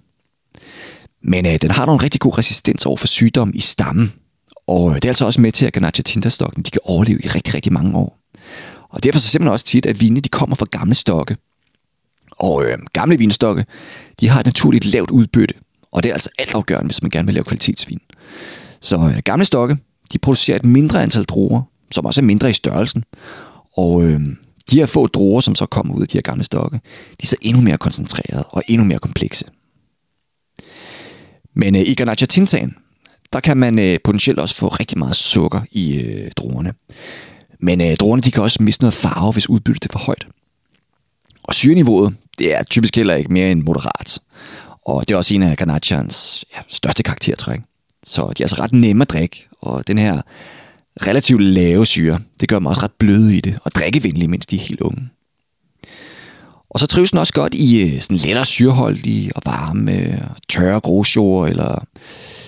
Men 1.22 1.46
øh, 1.46 1.58
den 1.62 1.70
har 1.70 1.86
nogle 1.86 2.02
rigtig 2.02 2.20
god 2.20 2.38
resistens 2.38 2.86
over 2.86 2.96
for 2.96 3.06
sygdom 3.06 3.52
i 3.54 3.60
stammen. 3.60 4.12
Og 4.66 4.90
øh, 4.90 4.94
det 4.94 5.04
er 5.04 5.10
altså 5.10 5.24
også 5.24 5.40
med 5.40 5.52
til, 5.52 5.66
at 5.66 5.72
Ganache 5.72 6.02
tintastokken 6.02 6.62
de 6.62 6.70
kan 6.70 6.80
overleve 6.84 7.20
i 7.24 7.28
rigtig, 7.28 7.54
rigtig 7.54 7.72
mange 7.72 7.98
år. 7.98 8.18
Og 8.88 9.04
derfor 9.04 9.18
så 9.18 9.28
simpelthen 9.28 9.52
også 9.52 9.64
tit, 9.66 9.86
at 9.86 10.00
vine 10.00 10.20
de 10.20 10.28
kommer 10.28 10.56
fra 10.56 10.66
gamle 10.70 10.94
stokke. 10.94 11.36
Og 12.30 12.64
øh, 12.64 12.78
gamle 12.92 13.18
vinstokke, 13.18 13.64
de 14.20 14.28
har 14.28 14.40
et 14.40 14.46
naturligt 14.46 14.84
lavt 14.84 15.10
udbytte. 15.10 15.54
Og 15.92 16.02
det 16.02 16.08
er 16.08 16.12
altså 16.12 16.30
altafgørende, 16.38 16.86
hvis 16.86 17.02
man 17.02 17.10
gerne 17.10 17.26
vil 17.26 17.34
lave 17.34 17.44
kvalitetsvin. 17.44 18.00
Så 18.80 18.96
øh, 18.96 19.18
gamle 19.24 19.44
stokke, 19.44 19.76
de 20.12 20.18
producerer 20.18 20.56
et 20.56 20.64
mindre 20.64 21.02
antal 21.02 21.24
druer, 21.24 21.62
som 21.90 22.06
også 22.06 22.20
er 22.20 22.24
mindre 22.24 22.50
i 22.50 22.52
størrelsen. 22.52 23.04
Og 23.76 24.02
øh, 24.02 24.20
de 24.70 24.76
her 24.76 24.86
få 24.86 25.06
druer, 25.06 25.40
som 25.40 25.54
så 25.54 25.66
kommer 25.66 25.94
ud 25.94 26.02
af 26.02 26.08
de 26.08 26.16
her 26.16 26.22
gamle 26.22 26.44
stokke, 26.44 26.76
de 27.10 27.22
er 27.22 27.26
så 27.26 27.36
endnu 27.40 27.62
mere 27.62 27.78
koncentrerede 27.78 28.44
og 28.50 28.62
endnu 28.68 28.84
mere 28.84 28.98
komplekse. 28.98 29.44
Men 31.54 31.74
øh, 31.74 31.82
i 31.82 31.94
Garnacha 31.94 32.26
Tintan, 32.26 32.74
der 33.32 33.40
kan 33.40 33.56
man 33.56 33.78
øh, 33.78 33.98
potentielt 34.04 34.38
også 34.38 34.56
få 34.56 34.68
rigtig 34.68 34.98
meget 34.98 35.16
sukker 35.16 35.60
i 35.72 36.00
øh, 36.00 36.30
druerne. 36.36 36.74
Men 37.60 37.80
øh, 37.80 37.96
druerne 37.96 38.22
de 38.22 38.30
kan 38.30 38.42
også 38.42 38.62
miste 38.62 38.82
noget 38.82 38.94
farve, 38.94 39.32
hvis 39.32 39.48
udbyttet 39.48 39.84
er 39.84 39.92
for 39.92 39.98
højt. 39.98 40.26
Og 41.42 41.54
syreniveauet, 41.54 42.14
det 42.38 42.54
er 42.54 42.62
typisk 42.62 42.96
heller 42.96 43.14
ikke 43.14 43.32
mere 43.32 43.50
end 43.50 43.62
moderat. 43.62 44.18
Og 44.86 45.08
det 45.08 45.14
er 45.14 45.18
også 45.18 45.34
en 45.34 45.42
af 45.42 45.56
Garnachans 45.56 46.44
ja, 46.56 46.62
største 46.68 47.02
karaktertræk. 47.02 47.60
Så 48.04 48.22
de 48.22 48.42
er 48.42 48.44
altså 48.44 48.56
ret 48.58 48.72
nemme 48.72 49.02
at 49.02 49.10
drikke, 49.10 49.46
og 49.60 49.86
den 49.86 49.98
her 49.98 50.22
relativt 51.06 51.42
lave 51.42 51.86
syre, 51.86 52.20
det 52.40 52.48
gør 52.48 52.56
dem 52.58 52.66
også 52.66 52.80
ret 52.80 52.92
bløde 52.98 53.36
i 53.36 53.40
det, 53.40 53.58
og 53.64 53.72
drikkevenlige, 53.72 54.28
mens 54.28 54.46
de 54.46 54.56
er 54.56 54.60
helt 54.60 54.80
unge. 54.80 55.08
Og 56.70 56.80
så 56.80 56.86
trives 56.86 57.10
den 57.10 57.18
også 57.18 57.32
godt 57.32 57.54
i 57.54 57.82
øh, 57.82 58.00
sådan 58.00 58.16
lettere 58.16 58.44
syreholdige 58.44 59.36
og 59.36 59.42
varme, 59.44 59.92
øh, 59.92 60.20
tørre 60.48 60.80
grosjord 60.80 61.48
eller 61.48 61.84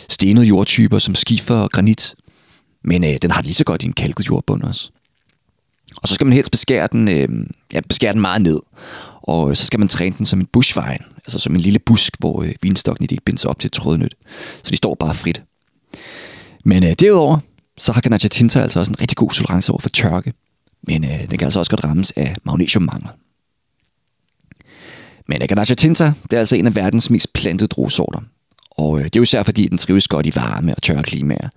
stenede 0.08 0.46
jordtyper 0.46 0.98
som 0.98 1.14
skifer 1.14 1.54
og 1.54 1.70
granit. 1.70 2.14
Men 2.84 3.04
øh, 3.04 3.16
den 3.22 3.30
har 3.30 3.40
det 3.40 3.46
lige 3.46 3.54
så 3.54 3.64
godt 3.64 3.82
i 3.82 3.86
en 3.86 3.92
kalket 3.92 4.28
jordbund 4.28 4.62
også. 4.62 4.90
Og 6.02 6.08
så 6.08 6.14
skal 6.14 6.26
man 6.26 6.32
helst 6.32 6.50
beskære 6.50 6.88
den, 6.92 7.08
øh, 7.08 7.28
ja, 7.72 7.80
beskære 7.80 8.12
den 8.12 8.20
meget 8.20 8.42
ned. 8.42 8.60
Og 9.22 9.50
øh, 9.50 9.56
så 9.56 9.66
skal 9.66 9.78
man 9.78 9.88
træne 9.88 10.14
den 10.18 10.26
som 10.26 10.40
en 10.40 10.46
bushvine, 10.46 11.04
altså 11.16 11.38
som 11.38 11.54
en 11.54 11.60
lille 11.60 11.78
busk, 11.78 12.16
hvor 12.18 12.42
øh, 12.42 12.54
vinstokken 12.62 13.06
ikke 13.10 13.24
bindes 13.24 13.44
op 13.44 13.58
til 13.58 13.70
trådnyt. 13.70 14.14
Så 14.62 14.70
de 14.70 14.76
står 14.76 14.94
bare 14.94 15.14
frit. 15.14 15.42
Men 16.64 16.84
øh, 16.84 16.92
derudover, 16.92 17.38
så 17.78 17.92
har 17.92 18.00
Ganache 18.00 18.28
Tinta 18.28 18.60
altså 18.60 18.78
også 18.78 18.92
en 18.92 19.00
rigtig 19.00 19.16
god 19.16 19.30
tolerance 19.30 19.72
over 19.72 19.80
for 19.80 19.88
tørke. 19.88 20.32
Men 20.86 21.04
øh, 21.04 21.20
den 21.30 21.38
kan 21.38 21.42
altså 21.42 21.58
også 21.58 21.70
godt 21.70 21.84
rammes 21.84 22.12
af 22.16 22.36
magnesiummangel. 22.44 23.08
Men 25.28 25.42
øh, 25.42 25.48
Ganache 25.48 25.74
Tinta, 25.74 26.12
det 26.30 26.32
er 26.32 26.40
altså 26.40 26.56
en 26.56 26.66
af 26.66 26.74
verdens 26.74 27.10
mest 27.10 27.32
plantede 27.32 27.68
druesorter. 27.68 28.20
Og 28.70 28.98
øh, 28.98 29.04
det 29.04 29.16
er 29.16 29.20
jo 29.20 29.22
især 29.22 29.42
fordi, 29.42 29.66
den 29.66 29.78
trives 29.78 30.08
godt 30.08 30.26
i 30.26 30.34
varme 30.34 30.74
og 30.74 30.82
tørre 30.82 31.02
klimaer. 31.02 31.48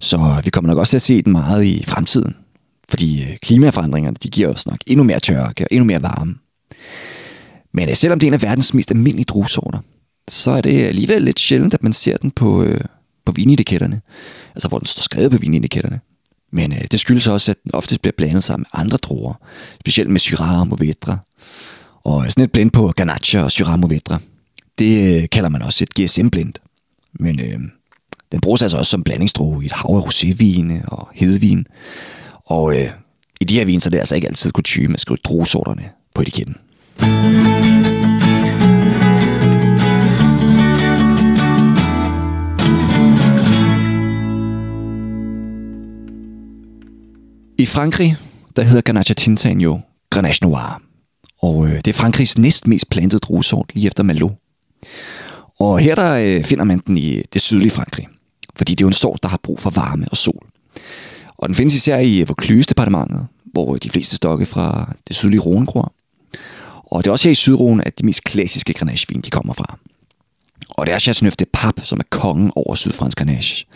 Så 0.00 0.16
øh, 0.16 0.44
vi 0.44 0.50
kommer 0.50 0.68
nok 0.68 0.78
også 0.78 0.90
til 0.90 0.98
at 0.98 1.02
se 1.02 1.22
den 1.22 1.32
meget 1.32 1.64
i 1.64 1.84
fremtiden. 1.86 2.36
Fordi 2.88 3.22
øh, 3.22 3.36
klimaforandringerne, 3.42 4.16
de 4.22 4.28
giver 4.28 4.48
os 4.48 4.66
nok 4.66 4.78
endnu 4.86 5.04
mere 5.04 5.20
tørke 5.20 5.64
og 5.64 5.68
endnu 5.70 5.84
mere 5.84 6.02
varme. 6.02 6.34
Men 7.72 7.88
øh, 7.88 7.96
selvom 7.96 8.18
det 8.18 8.26
er 8.26 8.30
en 8.30 8.34
af 8.34 8.42
verdens 8.42 8.74
mest 8.74 8.90
almindelige 8.90 9.24
druesorter, 9.24 9.78
så 10.28 10.50
er 10.50 10.60
det 10.60 10.84
alligevel 10.84 11.22
lidt 11.22 11.40
sjældent, 11.40 11.74
at 11.74 11.82
man 11.82 11.92
ser 11.92 12.16
den 12.16 12.30
på, 12.30 12.62
øh, 12.62 12.80
på 13.26 13.32
vinetiketterne. 13.32 14.00
Altså 14.54 14.68
hvor 14.68 14.78
den 14.78 14.86
står 14.86 15.02
skrevet 15.02 15.30
på 15.30 15.38
vinetiketterne. 15.38 16.00
Men 16.52 16.72
øh, 16.72 16.80
det 16.90 17.00
skyldes 17.00 17.28
også, 17.28 17.50
at 17.50 17.56
den 17.62 17.74
oftest 17.74 18.02
bliver 18.02 18.14
blandet 18.16 18.44
sammen 18.44 18.66
med 18.72 18.80
andre 18.80 18.96
druer. 18.96 19.34
Specielt 19.80 20.10
med 20.10 20.20
Syrah 20.20 20.60
og 20.60 20.68
Mourvedre. 20.68 21.18
Og 22.04 22.24
øh, 22.24 22.30
sådan 22.30 22.44
et 22.44 22.52
blend 22.52 22.70
på 22.70 22.92
Ganache 22.96 23.42
og 23.42 23.50
Syrah 23.50 23.78
Mourvedre, 23.78 24.18
det 24.78 25.22
øh, 25.22 25.28
kalder 25.28 25.48
man 25.48 25.62
også 25.62 25.84
et 25.84 25.94
GSM-blend. 26.00 26.52
Men 27.20 27.40
øh, 27.40 27.58
den 28.32 28.40
bruges 28.40 28.62
altså 28.62 28.76
også 28.76 28.90
som 28.90 29.04
blandingsdrue 29.04 29.62
i 29.62 29.66
et 29.66 29.72
hav 29.72 29.90
af 29.96 30.00
rosévine 30.00 30.88
og 30.88 31.08
hedvin. 31.14 31.66
Og 32.44 32.80
øh, 32.80 32.90
i 33.40 33.44
de 33.44 33.54
her 33.54 33.64
vin, 33.64 33.80
så 33.80 33.88
er 33.88 33.90
det 33.90 33.98
altså 33.98 34.14
ikke 34.14 34.28
altid 34.28 34.52
kutume 34.52 34.94
at 34.94 35.00
skrive 35.00 35.18
druesorterne 35.24 35.90
på 36.14 36.22
etiketten. 36.22 36.56
I 47.62 47.66
Frankrig, 47.66 48.16
der 48.56 48.62
hedder 48.62 48.80
Grenache 48.80 49.14
Tintan 49.14 49.60
jo 49.60 49.80
Grenache 50.10 50.46
Noir. 50.46 50.82
Og 51.42 51.66
øh, 51.66 51.74
det 51.74 51.88
er 51.88 51.92
Frankrigs 51.92 52.38
næst 52.38 52.68
mest 52.68 52.90
plantede 52.90 53.20
druesort 53.20 53.70
lige 53.74 53.86
efter 53.86 54.02
Malo. 54.02 54.30
Og 55.58 55.78
her 55.78 55.94
der 55.94 56.12
øh, 56.12 56.44
finder 56.44 56.64
man 56.64 56.82
den 56.86 56.96
i 56.96 57.22
det 57.32 57.42
sydlige 57.42 57.70
Frankrig. 57.70 58.08
Fordi 58.56 58.74
det 58.74 58.80
er 58.80 58.84
jo 58.84 58.88
en 58.88 58.92
sort, 58.92 59.22
der 59.22 59.28
har 59.28 59.40
brug 59.42 59.60
for 59.60 59.70
varme 59.70 60.06
og 60.10 60.16
sol. 60.16 60.46
Og 61.28 61.48
den 61.48 61.54
findes 61.54 61.76
især 61.76 61.98
i 61.98 62.24
Vaucluse-departementet, 62.28 63.26
hvor 63.52 63.74
øh, 63.74 63.80
de 63.82 63.90
fleste 63.90 64.16
stokke 64.16 64.46
fra 64.46 64.94
det 65.08 65.16
sydlige 65.16 65.40
Rhône 65.40 65.64
gror. 65.64 65.92
Og 66.90 67.04
det 67.04 67.10
er 67.10 67.12
også 67.12 67.28
her 67.28 67.32
i 67.32 67.42
Sydrhône, 67.44 67.82
at 67.86 67.98
de 67.98 68.06
mest 68.06 68.24
klassiske 68.24 68.72
grenagevin 68.72 69.20
de 69.20 69.30
kommer 69.30 69.52
fra. 69.52 69.78
Og 70.68 70.86
det 70.86 70.94
er 70.94 70.98
Chateauneuf 70.98 71.36
de 71.36 71.44
Pap, 71.52 71.80
som 71.84 71.98
er 71.98 72.06
kongen 72.10 72.52
over 72.54 72.74
sydfransk 72.74 73.18
grenache. 73.18 73.66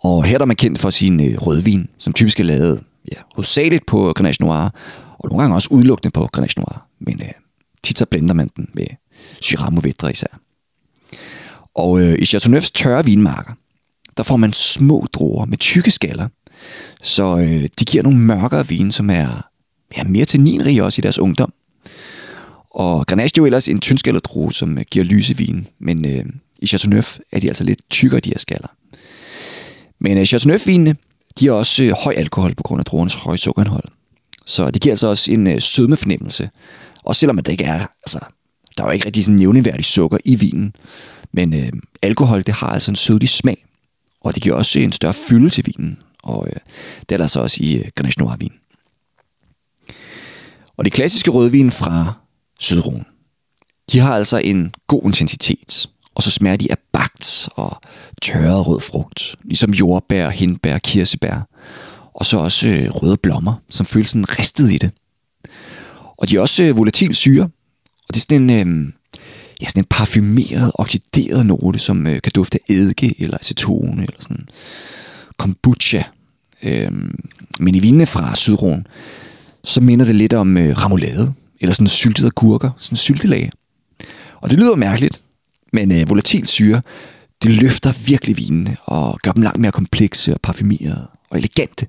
Og 0.00 0.24
her 0.24 0.38
er 0.38 0.44
man 0.44 0.56
kendt 0.56 0.78
for 0.78 0.90
sin 0.90 1.20
øh, 1.20 1.42
rødvin, 1.42 1.88
som 1.98 2.12
typisk 2.12 2.40
er 2.40 2.44
lavet 2.44 2.82
ja, 3.12 3.16
hovedsageligt 3.34 3.86
på 3.86 4.12
Grenache 4.16 4.44
Noir, 4.44 4.70
og 5.18 5.28
nogle 5.28 5.42
gange 5.42 5.54
også 5.54 5.68
udelukkende 5.70 6.10
på 6.10 6.28
Grenache 6.32 6.60
Noir. 6.60 6.86
Men 7.00 7.20
øh, 7.20 7.32
tit 7.82 7.98
så 7.98 8.06
blender 8.06 8.34
man 8.34 8.50
den 8.56 8.70
med 8.74 8.86
Syrah 9.40 9.72
Mourvedre 9.72 10.10
især. 10.10 10.40
Og 11.74 12.00
øh, 12.00 12.18
i 12.18 12.26
Chateauneufs 12.26 12.70
tørre 12.70 13.04
vinmarker, 13.04 13.52
der 14.16 14.22
får 14.22 14.36
man 14.36 14.52
små 14.52 15.06
druer 15.12 15.44
med 15.44 15.58
tykke 15.58 15.90
skaller. 15.90 16.28
Så 17.02 17.38
øh, 17.38 17.68
de 17.78 17.84
giver 17.84 18.02
nogle 18.02 18.18
mørkere 18.18 18.68
vine, 18.68 18.92
som 18.92 19.10
er 19.10 19.48
ja, 19.96 20.04
mere 20.04 20.38
ninrige 20.38 20.84
også 20.84 21.00
i 21.00 21.02
deres 21.02 21.18
ungdom. 21.18 21.52
Og 22.70 23.06
Grenache 23.06 23.38
er 23.38 23.42
jo 23.42 23.46
ellers 23.46 23.68
en 23.68 23.80
tyndskallet 23.80 24.24
drue, 24.24 24.52
som 24.52 24.78
øh, 24.78 24.84
giver 24.90 25.04
lyse 25.04 25.36
vin. 25.36 25.66
Men 25.78 26.04
øh, 26.04 26.24
i 26.58 26.66
Chateauneuf 26.66 27.18
er 27.32 27.40
de 27.40 27.48
altså 27.48 27.64
lidt 27.64 27.90
tykkere, 27.90 28.20
de 28.20 28.30
her 28.30 28.38
skaller. 28.38 28.68
Men 30.00 30.18
øh, 30.18 30.24
Chateauneuf-vinene, 30.24 30.96
giver 31.36 31.52
også 31.52 31.82
øh, 31.82 31.92
høj 32.04 32.14
alkohol 32.16 32.54
på 32.54 32.62
grund 32.62 32.80
af 32.80 32.84
druernes 32.84 33.14
høje 33.14 33.38
sukkerindhold. 33.38 33.84
Så 34.46 34.70
det 34.70 34.82
giver 34.82 34.92
altså 34.92 35.06
også 35.06 35.32
en 35.32 35.46
øh, 35.46 35.60
sødmefornemmelse. 35.60 36.50
Og 37.04 37.16
selvom 37.16 37.36
det 37.36 37.48
ikke 37.52 37.64
er, 37.64 37.86
altså, 38.02 38.18
der 38.76 38.82
er 38.82 38.86
jo 38.86 38.92
ikke 38.92 39.06
rigtig 39.06 39.24
sådan 39.24 39.36
nævneværdig 39.36 39.84
sukker 39.84 40.18
i 40.24 40.34
vinen. 40.34 40.74
Men 41.32 41.54
øh, 41.54 41.72
alkohol, 42.02 42.42
det 42.42 42.54
har 42.54 42.66
altså 42.66 42.90
en 42.90 42.96
sødlig 42.96 43.28
smag. 43.28 43.64
Og 44.20 44.34
det 44.34 44.42
giver 44.42 44.54
også 44.54 44.78
en 44.78 44.92
større 44.92 45.14
fylde 45.14 45.50
til 45.50 45.66
vinen. 45.66 45.98
Og 46.22 46.46
øh, 46.46 46.56
det 47.08 47.14
er 47.14 47.18
der 47.18 47.26
så 47.26 47.40
også 47.40 47.58
i 47.60 47.76
øh, 47.76 47.84
Grenache 47.94 48.22
Noir-vin. 48.22 48.52
Og 50.76 50.84
det 50.84 50.92
klassiske 50.92 51.30
rødvin 51.30 51.70
fra 51.70 52.12
Sydruen, 52.60 53.04
de 53.92 53.98
har 53.98 54.14
altså 54.14 54.36
en 54.36 54.74
god 54.86 55.02
intensitet. 55.04 55.88
Og 56.14 56.22
så 56.22 56.30
smager 56.30 56.56
de 56.56 56.70
af 56.70 56.76
bagt 57.02 57.48
og 57.54 57.80
tørret 58.22 58.66
rød 58.66 58.80
frugt, 58.80 59.36
ligesom 59.44 59.70
jordbær, 59.70 60.30
hindbær, 60.30 60.78
kirsebær. 60.78 61.48
Og 62.14 62.26
så 62.26 62.38
også 62.38 62.68
øh, 62.68 62.90
røde 62.90 63.16
blommer, 63.16 63.54
som 63.70 63.86
føles 63.86 64.10
sådan 64.10 64.38
ristet 64.38 64.72
i 64.72 64.78
det. 64.78 64.90
Og 66.18 66.28
de 66.28 66.36
er 66.36 66.40
også 66.40 66.62
øh, 66.62 66.76
volatil 66.76 67.14
syre, 67.14 67.44
og 68.08 68.14
det 68.14 68.16
er 68.16 68.20
sådan 68.20 68.50
en, 68.50 68.50
øh, 68.50 68.92
ja, 69.60 69.68
sådan 69.68 69.80
en 69.80 69.86
parfumeret, 69.90 70.72
oxideret 70.74 71.46
note, 71.46 71.78
som 71.78 72.06
øh, 72.06 72.22
kan 72.22 72.32
dufte 72.34 72.58
af 72.58 72.74
eddike 72.74 73.14
eller 73.18 73.38
acetone 73.38 74.02
eller 74.02 74.20
sådan 74.20 74.48
kombucha. 75.38 76.02
Øh, 76.62 76.92
men 77.60 77.74
i 77.74 77.80
vinene 77.80 78.06
fra 78.06 78.36
Sydron, 78.36 78.86
så 79.64 79.80
minder 79.80 80.04
det 80.04 80.14
lidt 80.14 80.32
om 80.32 80.56
øh, 80.56 80.78
ramulade, 80.78 81.32
eller 81.60 81.74
sådan 81.74 81.86
syltede 81.86 82.26
agurker, 82.26 82.70
sådan 82.76 82.96
syltelage. 82.96 83.52
Og 84.40 84.50
det 84.50 84.58
lyder 84.58 84.76
mærkeligt, 84.76 85.22
men 85.72 85.92
øh, 85.92 86.08
volatil 86.08 86.48
syre, 86.48 86.82
det 87.42 87.50
løfter 87.50 87.92
virkelig 88.06 88.36
vinene 88.36 88.76
og 88.84 89.18
gør 89.22 89.32
dem 89.32 89.42
langt 89.42 89.60
mere 89.60 89.72
komplekse 89.72 90.34
og 90.34 90.40
parfumerede 90.40 91.08
og 91.30 91.38
elegante. 91.38 91.86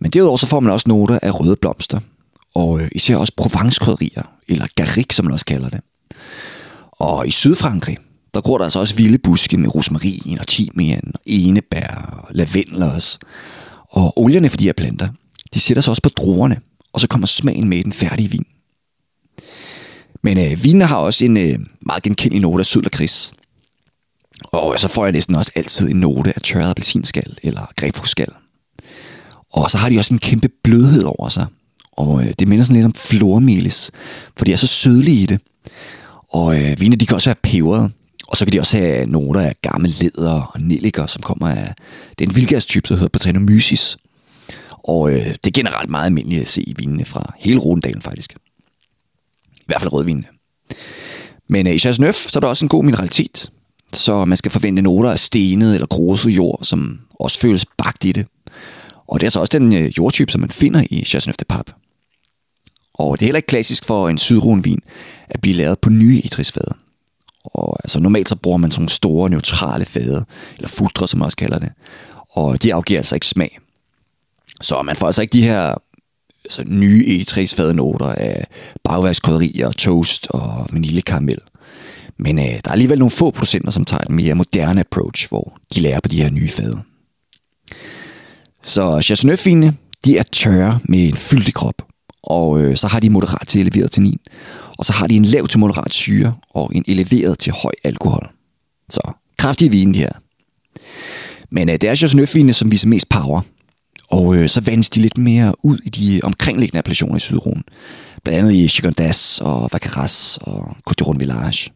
Men 0.00 0.10
derudover 0.10 0.36
så 0.36 0.46
får 0.46 0.60
man 0.60 0.72
også 0.72 0.88
noter 0.88 1.18
af 1.22 1.40
røde 1.40 1.56
blomster, 1.56 2.00
og 2.54 2.80
øh, 2.80 2.88
især 2.92 3.16
også 3.16 3.32
provence 3.36 3.80
eller 4.48 4.66
garrigue, 4.74 5.12
som 5.12 5.24
man 5.24 5.32
også 5.32 5.46
kalder 5.46 5.68
det. 5.68 5.80
Og 6.92 7.28
i 7.28 7.30
Sydfrankrig, 7.30 7.98
der 8.34 8.40
gror 8.40 8.58
der 8.58 8.64
altså 8.64 8.80
også 8.80 8.96
vilde 8.96 9.18
buske 9.18 9.56
med 9.56 9.74
rosmarin 9.74 10.38
og 10.40 10.46
timian, 10.46 11.12
og 11.14 11.20
enebær 11.26 11.88
og 12.12 12.34
lavendel 12.34 12.82
også. 12.82 13.18
Og 13.90 14.20
olierne 14.20 14.50
for 14.50 14.56
de 14.56 14.64
her 14.64 14.72
planter, 14.72 15.08
de 15.54 15.60
sætter 15.60 15.80
sig 15.80 15.90
også 15.90 16.02
på 16.02 16.08
druerne, 16.08 16.60
og 16.92 17.00
så 17.00 17.06
kommer 17.08 17.26
smagen 17.26 17.68
med 17.68 17.78
i 17.78 17.82
den 17.82 17.92
færdige 17.92 18.30
vin. 18.30 18.46
Men 20.22 20.38
øh, 20.38 20.64
vinen 20.64 20.82
har 20.82 20.96
også 20.96 21.24
en 21.24 21.36
øh, 21.36 21.58
meget 21.80 22.02
genkendelig 22.02 22.42
note 22.42 22.60
af 22.60 22.66
sød 22.66 22.82
lakrids. 22.82 23.32
Og 24.44 24.80
så 24.80 24.88
får 24.88 25.04
jeg 25.04 25.12
næsten 25.12 25.36
også 25.36 25.52
altid 25.54 25.90
en 25.90 25.96
note 25.96 26.32
af 26.36 26.42
tørret 26.42 26.70
appelsinskal 26.70 27.38
eller 27.42 27.70
grapefrugtskal. 27.76 28.32
Og 29.52 29.70
så 29.70 29.78
har 29.78 29.88
de 29.88 29.98
også 29.98 30.14
en 30.14 30.20
kæmpe 30.20 30.48
blødhed 30.64 31.02
over 31.02 31.28
sig. 31.28 31.46
Og 31.92 32.22
øh, 32.22 32.32
det 32.38 32.48
minder 32.48 32.64
sådan 32.64 32.76
lidt 32.76 32.86
om 32.86 32.94
flormelis, 32.94 33.90
for 34.36 34.44
de 34.44 34.52
er 34.52 34.56
så 34.56 34.66
sødlige 34.66 35.22
i 35.22 35.26
det. 35.26 35.40
Og 36.28 36.60
øh, 36.60 36.80
vine, 36.80 36.96
de 36.96 37.06
kan 37.06 37.14
også 37.14 37.28
være 37.28 37.36
peberet. 37.42 37.92
Og 38.28 38.36
så 38.36 38.44
kan 38.44 38.52
de 38.52 38.60
også 38.60 38.76
have 38.76 39.06
noter 39.06 39.40
af 39.40 39.54
gammel 39.62 39.94
læder 40.00 40.42
og 40.54 40.60
nelliker, 40.60 41.06
som 41.06 41.22
kommer 41.22 41.48
af... 41.48 41.74
Det 42.18 42.28
en 42.28 42.36
vildgærstype, 42.36 42.88
der 42.88 42.94
hedder 42.94 43.08
Patrinomyces. 43.08 43.96
Og 44.70 45.10
øh, 45.10 45.26
det 45.26 45.46
er 45.46 45.50
generelt 45.50 45.90
meget 45.90 46.04
almindeligt 46.04 46.42
at 46.42 46.48
se 46.48 46.62
i 46.62 46.74
vinene 46.78 47.04
fra 47.04 47.34
hele 47.38 47.58
Rodendalen 47.58 48.02
faktisk. 48.02 48.34
I 49.68 49.72
hvert 49.72 49.80
fald 49.80 49.92
rødvinene. 49.92 50.26
Men 51.48 51.66
øh, 51.66 51.74
i 51.74 51.78
Chasneuf, 51.78 52.14
så 52.14 52.38
er 52.38 52.40
der 52.40 52.48
også 52.48 52.64
en 52.64 52.68
god 52.68 52.84
mineralitet. 52.84 53.50
Så 53.92 54.24
man 54.24 54.36
skal 54.36 54.52
forvente 54.52 54.82
noter 54.82 55.10
af 55.10 55.18
stenet 55.18 55.74
eller 55.74 55.86
gruset 55.86 56.30
jord, 56.30 56.58
som 56.62 57.00
også 57.20 57.38
føles 57.38 57.66
bagt 57.78 58.04
i 58.04 58.12
det. 58.12 58.26
Og 59.08 59.20
det 59.20 59.26
er 59.26 59.30
så 59.30 59.40
også 59.40 59.58
den 59.58 59.72
øh, 59.72 59.98
jordtype, 59.98 60.32
som 60.32 60.40
man 60.40 60.50
finder 60.50 60.84
i 60.90 61.04
Chasseneuf 61.04 61.36
de 61.36 61.44
Pape. 61.44 61.72
Og 62.94 63.18
det 63.18 63.22
er 63.22 63.26
heller 63.26 63.38
ikke 63.38 63.46
klassisk 63.46 63.84
for 63.84 64.08
en 64.08 64.18
sydrunvin 64.18 64.80
at 65.28 65.40
blive 65.40 65.56
lavet 65.56 65.78
på 65.78 65.90
nye 65.90 66.22
etrisfader. 66.24 66.72
Og 67.44 67.76
altså 67.84 68.00
normalt 68.00 68.28
så 68.28 68.36
bruger 68.36 68.58
man 68.58 68.70
sådan 68.70 68.88
store 68.88 69.30
neutrale 69.30 69.84
fade, 69.84 70.24
eller 70.56 70.68
futre, 70.68 71.08
som 71.08 71.18
man 71.18 71.24
også 71.24 71.36
kalder 71.36 71.58
det. 71.58 71.72
Og 72.30 72.62
de 72.62 72.74
afgiver 72.74 72.98
altså 72.98 73.14
ikke 73.16 73.26
smag. 73.26 73.58
Så 74.60 74.82
man 74.82 74.96
får 74.96 75.06
altså 75.06 75.22
ikke 75.22 75.32
de 75.32 75.42
her 75.42 75.74
altså, 76.48 76.64
nye 76.66 77.04
etrisfade 77.06 77.74
noter 77.74 78.06
af 78.06 78.46
bagværkskrydderier, 78.84 79.70
toast 79.70 80.26
og 80.30 80.66
vaniljekaramel. 80.72 81.38
Men 82.18 82.38
øh, 82.38 82.44
der 82.44 82.60
er 82.64 82.72
alligevel 82.72 82.98
nogle 82.98 83.10
få 83.10 83.30
procenter, 83.30 83.70
som 83.70 83.84
tager 83.84 84.02
en 84.02 84.16
mere 84.16 84.34
moderne 84.34 84.80
approach, 84.80 85.28
hvor 85.28 85.58
de 85.74 85.80
lærer 85.80 86.00
på 86.00 86.08
de 86.08 86.22
her 86.22 86.30
nye 86.30 86.48
fade. 86.48 86.78
Så 88.62 89.00
chateauneuf 89.00 89.46
de 90.04 90.18
er 90.18 90.22
tørre 90.22 90.80
med 90.84 91.08
en 91.08 91.16
fyldig 91.16 91.54
krop, 91.54 91.82
og 92.22 92.60
øh, 92.60 92.76
så 92.76 92.88
har 92.88 93.00
de 93.00 93.10
moderat 93.10 93.48
til 93.48 93.60
eleveret 93.60 93.90
tannin, 93.90 94.18
og 94.78 94.86
så 94.86 94.92
har 94.92 95.06
de 95.06 95.16
en 95.16 95.24
lav 95.24 95.46
til 95.46 95.58
moderat 95.58 95.94
syre 95.94 96.34
og 96.50 96.70
en 96.74 96.84
eleveret 96.86 97.38
til 97.38 97.52
høj 97.52 97.72
alkohol. 97.84 98.28
Så 98.90 99.12
kraftige 99.38 99.70
vine 99.70 99.94
de 99.94 99.98
her. 99.98 100.12
Men 101.50 101.68
øh, 101.68 101.74
det 101.74 101.84
er 101.84 101.94
chateauneuf 101.94 102.56
som 102.56 102.70
viser 102.70 102.88
mest 102.88 103.08
power, 103.08 103.40
og 104.10 104.36
øh, 104.36 104.48
så 104.48 104.60
vandes 104.60 104.90
de 104.90 105.00
lidt 105.00 105.18
mere 105.18 105.64
ud 105.64 105.78
i 105.84 105.88
de 105.88 106.20
omkringliggende 106.22 106.78
appellationer 106.78 107.16
i 107.16 107.20
Sydruen. 107.20 107.64
Blandt 108.24 108.38
andet 108.38 108.52
i 108.52 108.68
Chigondas 108.68 109.40
og 109.40 109.68
Vacaras 109.72 110.38
og 110.42 110.76
Côte 110.90 111.18
Village. 111.18 111.70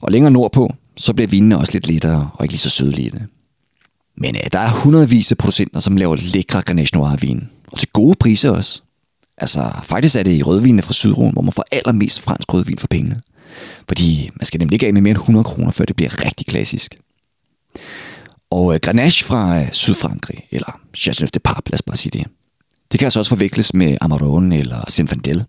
Og 0.00 0.12
længere 0.12 0.30
nordpå, 0.30 0.74
så 0.96 1.14
bliver 1.14 1.28
vinene 1.28 1.58
også 1.58 1.72
lidt 1.72 1.86
lettere 1.86 2.30
og 2.34 2.44
ikke 2.44 2.52
lige 2.52 2.60
så 2.60 2.70
sødlige. 2.70 3.12
Men 4.16 4.36
øh, 4.36 4.42
der 4.52 4.58
er 4.58 4.70
hundredvis 4.70 5.30
af 5.30 5.38
producenter, 5.38 5.80
som 5.80 5.96
laver 5.96 6.16
lækre 6.16 6.62
Grenache 6.62 6.98
Noir-vin. 6.98 7.48
Og 7.72 7.78
til 7.78 7.88
gode 7.92 8.16
priser 8.20 8.50
også. 8.50 8.82
Altså, 9.36 9.70
faktisk 9.84 10.16
er 10.16 10.22
det 10.22 10.32
i 10.32 10.42
rødvinene 10.42 10.82
fra 10.82 10.92
Sydruen, 10.92 11.32
hvor 11.32 11.42
man 11.42 11.52
får 11.52 11.64
allermest 11.72 12.20
fransk 12.20 12.54
rødvin 12.54 12.78
for 12.78 12.86
pengene. 12.86 13.20
Fordi 13.88 14.30
man 14.34 14.44
skal 14.44 14.58
nemlig 14.58 14.74
ikke 14.74 14.86
af 14.86 14.92
med 14.92 15.02
mere 15.02 15.10
end 15.10 15.18
100 15.18 15.44
kroner, 15.44 15.70
før 15.70 15.84
det 15.84 15.96
bliver 15.96 16.24
rigtig 16.24 16.46
klassisk. 16.46 16.94
Og 18.52 18.74
øh, 18.74 18.80
Grenache 18.80 19.24
fra 19.26 19.60
øh, 19.60 19.72
Sydfrankrig, 19.72 20.46
eller 20.50 20.80
Chateauneuf 20.96 21.30
de 21.30 21.38
Pape, 21.38 21.70
lad 21.70 21.74
os 21.74 21.82
bare 21.82 21.96
sige 21.96 22.18
det. 22.18 22.26
Det 22.92 22.98
kan 23.00 23.06
altså 23.06 23.18
også 23.18 23.28
forveksles 23.28 23.74
med 23.74 23.96
Amarone 24.00 24.58
eller 24.58 24.84
Zinfandel. 24.90 25.44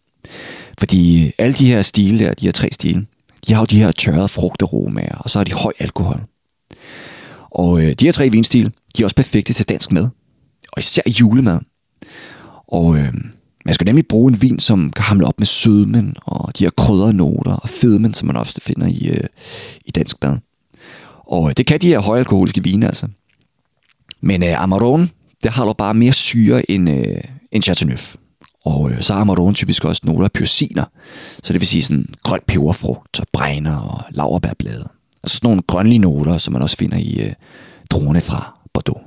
Fordi 0.80 1.26
øh, 1.26 1.32
alle 1.38 1.54
de 1.54 1.68
her 1.68 1.82
stile 1.82 2.26
der, 2.26 2.34
de 2.34 2.46
her 2.46 2.52
tre 2.52 2.70
stile, 2.72 3.06
de 3.48 3.54
har 3.54 3.62
jo 3.62 3.66
de 3.66 3.78
her 3.78 3.92
tørrede 3.92 4.28
frugtaromaer, 4.28 5.16
og 5.18 5.30
så 5.30 5.40
har 5.40 5.44
de 5.44 5.54
høj 5.54 5.74
alkohol. 5.80 6.22
Og 7.52 7.82
øh, 7.82 7.94
de 7.94 8.06
her 8.06 8.12
tre 8.12 8.30
vinstil, 8.30 8.72
de 8.98 9.02
er 9.02 9.06
også 9.06 9.16
perfekte 9.16 9.54
til 9.54 9.70
dansk 9.70 9.92
mad. 9.92 10.10
Og 10.72 10.80
især 10.80 11.02
julemad. 11.20 11.60
Og 12.68 12.98
øh, 12.98 13.14
man 13.66 13.74
skal 13.74 13.86
nemlig 13.86 14.08
bruge 14.08 14.32
en 14.32 14.42
vin, 14.42 14.60
som 14.60 14.92
kan 14.92 15.04
hamle 15.04 15.28
op 15.28 15.40
med 15.40 15.46
sødmen 15.46 16.16
og 16.22 16.60
de 16.60 16.64
her 16.64 16.72
kryddernoter 16.78 17.54
og 17.54 17.70
fedmen, 17.70 18.14
som 18.14 18.28
man 18.28 18.36
ofte 18.36 18.62
finder 18.62 18.88
i, 18.88 19.08
øh, 19.08 19.28
i 19.86 19.92
dansk 19.92 20.18
mad. 20.22 20.38
Og 21.34 21.50
øh, 21.50 21.54
det 21.58 21.66
kan 21.66 21.80
de 21.82 21.88
her 21.88 22.00
højalkoholiske 22.00 22.63
vine 22.63 22.86
altså. 22.86 23.08
Men 24.22 24.44
øh, 24.44 24.63
Amarone, 24.63 25.10
det 25.44 25.52
har 25.52 25.66
dog 25.66 25.78
bare 25.78 25.94
mere 25.94 26.13
syre 26.13 26.72
end, 26.72 26.90
øh, 26.90 27.22
end 27.52 27.63
Chateauneuf. 27.63 28.16
Og 28.66 28.92
øh, 28.92 29.02
så 29.02 29.13
har 29.13 29.22
Amarone 29.22 29.54
typisk 29.54 29.86
også 29.86 30.02
nogle 30.04 30.25
af 30.25 30.32
pyrsiner. 30.32 30.86
Så 31.44 31.54
det 31.54 31.62
vil 31.62 31.68
sige 31.68 31.84
sådan 31.84 32.06
grøn 32.24 32.40
peberfrugt 32.48 33.20
og 33.20 33.28
bregner 33.34 33.78
og 33.78 34.02
laverbærblade. 34.12 34.90
Altså 35.24 35.38
sådan 35.38 35.48
nogle 35.48 35.62
grønlige 35.68 36.00
noter, 36.00 36.38
som 36.38 36.54
man 36.54 36.62
også 36.62 36.78
finder 36.78 36.98
i 36.98 37.22
øh, 37.22 37.34
druerne 37.90 38.22
fra 38.22 38.60
Bordeaux. 38.74 39.02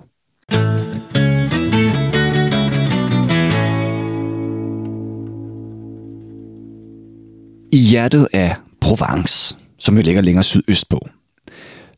I 7.73 7.79
hjertet 7.79 8.29
af 8.33 8.57
Provence, 8.81 9.57
som 9.79 9.97
jo 9.97 10.03
ligger 10.03 10.21
længere 10.21 10.45
sydøst 10.45 10.89
på, 10.89 11.09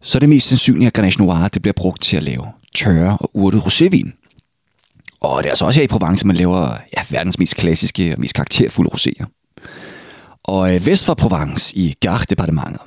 så 0.02 0.18
er 0.18 0.20
det 0.20 0.28
mest 0.28 0.48
sandsynligt, 0.48 0.86
at 0.86 0.92
Grenache 0.92 1.24
Noir 1.24 1.48
det 1.48 1.62
bliver 1.62 1.72
brugt 1.72 2.02
til 2.02 2.16
at 2.16 2.22
lave 2.22 2.46
tørre 2.74 3.16
og 3.20 3.30
urtet 3.34 3.60
rosévin. 3.60 4.10
Og 5.20 5.42
det 5.42 5.46
er 5.46 5.50
altså 5.50 5.64
også 5.64 5.80
her 5.80 5.84
i 5.84 5.88
Provence, 5.88 6.26
man 6.26 6.36
laver 6.36 6.76
ja, 6.96 7.02
verdens 7.10 7.38
mest 7.38 7.56
klassiske 7.56 8.12
og 8.14 8.20
mest 8.20 8.34
karakterfulde 8.34 8.90
roséer. 8.94 9.26
Og 10.44 10.74
øh, 10.74 10.86
vest 10.86 11.06
for 11.06 11.14
Provence 11.14 11.76
i 11.76 11.94
Gard-departementet, 12.00 12.80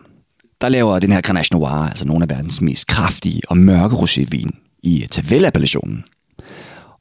der 0.61 0.69
laver 0.69 0.99
den 0.99 1.11
her 1.11 1.21
Grenache 1.21 1.57
Noir 1.57 1.69
altså 1.69 2.07
nogle 2.07 2.23
af 2.23 2.29
verdens 2.29 2.61
mest 2.61 2.87
kraftige 2.87 3.41
og 3.47 3.57
mørke 3.57 3.95
rosévin 3.95 4.49
i 4.83 5.01
øh, 5.01 5.07
Tavel-appellationen. 5.11 6.03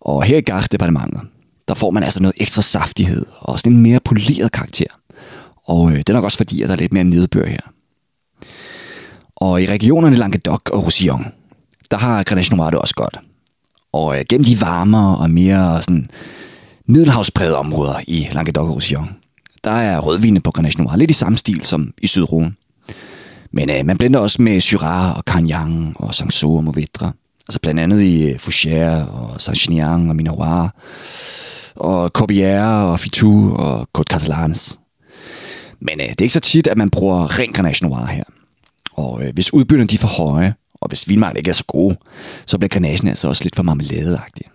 Og 0.00 0.25
her 0.25 0.37
i 0.37 0.40
Gare-departementet, 0.40 1.21
der 1.69 1.75
får 1.75 1.90
man 1.90 2.02
altså 2.02 2.23
noget 2.23 2.35
ekstra 2.37 2.62
saftighed 2.62 3.26
og 3.38 3.59
sådan 3.59 3.73
en 3.73 3.83
mere 3.83 4.00
poleret 4.00 4.52
karakter. 4.52 4.87
Og 5.64 5.90
øh, 5.90 5.99
det 5.99 6.09
er 6.09 6.12
nok 6.12 6.25
også 6.25 6.37
fordi, 6.37 6.62
at 6.62 6.69
der 6.69 6.75
er 6.75 6.79
lidt 6.79 6.93
mere 6.93 7.05
nedbør 7.05 7.47
her. 7.47 7.61
Og 9.40 9.62
i 9.62 9.66
regionerne 9.66 10.16
Languedoc 10.16 10.61
og 10.73 10.85
Roussillon, 10.85 11.26
der 11.90 11.97
har 11.97 12.23
Grenache 12.23 12.56
Noir 12.56 12.70
det 12.70 12.78
også 12.78 12.94
godt. 12.94 13.20
Og 13.92 14.18
øh, 14.18 14.25
gennem 14.28 14.44
de 14.44 14.61
varmere 14.61 15.18
og 15.18 15.30
mere 15.30 15.82
sådan 15.82 16.11
middelhavsprægede 16.87 17.56
områder 17.56 18.00
i 18.06 18.28
Languedoc 18.32 18.68
og 18.68 18.75
Roussillon, 18.75 19.16
der 19.64 19.70
er 19.70 20.00
rødvine 20.00 20.40
på 20.40 20.50
Grenache 20.50 20.82
Noir 20.82 20.97
lidt 20.97 21.11
i 21.11 21.14
samme 21.14 21.38
stil 21.38 21.64
som 21.64 21.92
i 22.02 22.06
Sydruen. 22.06 22.56
Men 23.52 23.70
øh, 23.70 23.87
man 23.87 23.99
blender 23.99 24.20
også 24.20 24.42
med 24.42 24.61
Syrah 24.61 25.16
og 25.16 25.23
Cagnan 25.23 25.92
og 25.97 26.14
Sanxo 26.14 26.56
og 26.56 26.64
Mourvedre. 26.64 27.12
Altså 27.49 27.61
blandt 27.61 27.80
andet 27.80 28.00
i 28.02 28.28
øh, 28.28 28.37
Fouchère 28.37 29.11
og 29.12 29.37
Saint-Ginian 29.37 30.09
og 30.09 30.16
Minoir 30.16 30.75
og 31.76 32.11
Corbière 32.18 32.70
og 32.70 33.00
Fitou 33.00 33.54
og 33.54 33.88
Côte 33.99 34.04
Catalanes. 34.11 34.78
Men 35.80 36.00
øh, 36.00 36.09
det 36.09 36.20
er 36.20 36.25
ikke 36.25 36.35
så 36.35 36.40
tit, 36.40 36.66
at 36.66 36.78
man 36.78 36.90
bruger 36.90 37.38
ren 37.38 37.52
Grenache 37.52 37.88
Noir 37.88 38.06
her. 38.06 38.25
Og 38.92 39.25
øh, 39.25 39.35
hvis 39.35 39.52
udbytterne 39.52 39.88
de 39.88 39.94
er 39.94 39.99
for 39.99 40.09
høje, 40.09 40.54
og 40.80 40.88
hvis 40.88 41.09
vinmarken 41.09 41.37
ikke 41.37 41.50
er 41.50 41.54
så 41.54 41.64
gode, 41.64 41.97
så 42.47 42.59
bliver 42.59 42.68
grenachen 42.68 43.09
altså 43.09 43.28
også 43.28 43.44
lidt 43.44 43.56
for 43.56 43.62
marmeladeagtig. 43.62 44.47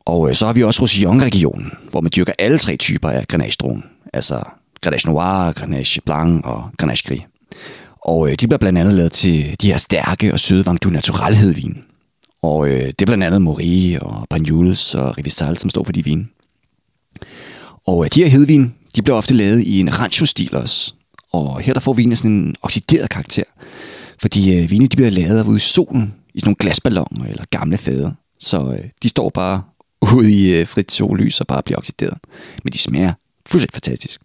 Og 0.00 0.28
øh, 0.28 0.34
så 0.34 0.46
har 0.46 0.52
vi 0.52 0.62
også 0.62 0.80
Roussillon-regionen, 0.80 1.72
hvor 1.90 2.00
man 2.00 2.10
dyrker 2.16 2.32
alle 2.38 2.58
tre 2.58 2.76
typer 2.76 3.08
af 3.10 3.28
grenache 3.28 3.82
Altså 4.12 4.42
Grenache 4.80 5.10
Noir, 5.10 5.52
Grenache 5.52 6.02
Blanc 6.06 6.44
og 6.44 6.70
Grenache 6.78 7.08
Gris. 7.08 7.22
Og 8.04 8.28
øh, 8.28 8.32
de 8.40 8.46
bliver 8.46 8.58
blandt 8.58 8.78
andet 8.78 8.94
lavet 8.94 9.12
til 9.12 9.56
de 9.60 9.66
her 9.66 9.76
stærke 9.76 10.32
og 10.32 10.40
søde 10.40 10.66
Vang 10.66 10.82
du 10.82 10.90
Natural 10.90 11.34
hedvin. 11.34 11.84
Og 12.42 12.68
øh, 12.68 12.86
det 12.86 13.02
er 13.02 13.06
blandt 13.06 13.24
andet 13.24 13.42
Mori 13.42 13.98
og 14.00 14.26
Banyuls 14.30 14.94
og 14.94 15.18
Rivisal, 15.18 15.58
som 15.58 15.70
står 15.70 15.84
for 15.84 15.92
de 15.92 16.04
vine. 16.04 16.26
Og 17.86 18.04
øh, 18.04 18.10
de 18.14 18.20
her 18.20 18.28
hedvin, 18.28 18.74
de 18.96 19.02
bliver 19.02 19.16
ofte 19.16 19.34
lavet 19.34 19.60
i 19.60 19.80
en 19.80 19.98
rancho-stil 19.98 20.56
også. 20.56 20.94
Og 21.32 21.60
her 21.60 21.72
der 21.72 21.80
får 21.80 21.92
vinen 21.92 22.16
sådan 22.16 22.30
en 22.30 22.56
oxideret 22.62 23.10
karakter. 23.10 23.42
Fordi 24.18 24.58
øh, 24.58 24.70
vine 24.70 24.86
de 24.86 24.96
bliver 24.96 25.10
lavet 25.10 25.46
ude 25.46 25.56
i 25.56 25.60
solen, 25.60 26.14
i 26.34 26.40
sådan 26.40 26.48
nogle 26.48 26.56
glasballoner 26.58 27.24
eller 27.26 27.44
gamle 27.50 27.76
fade. 27.76 28.14
Så 28.40 28.72
øh, 28.72 28.88
de 29.02 29.08
står 29.08 29.30
bare 29.30 29.62
ude 30.14 30.32
i 30.32 30.54
øh, 30.54 30.66
frit 30.66 30.92
sollys 30.92 31.40
og 31.40 31.46
bare 31.46 31.62
bliver 31.62 31.78
oxideret. 31.78 32.18
Men 32.64 32.72
de 32.72 32.78
smager 32.78 33.12
fuldstændig 33.46 33.74
fantastisk. 33.74 34.20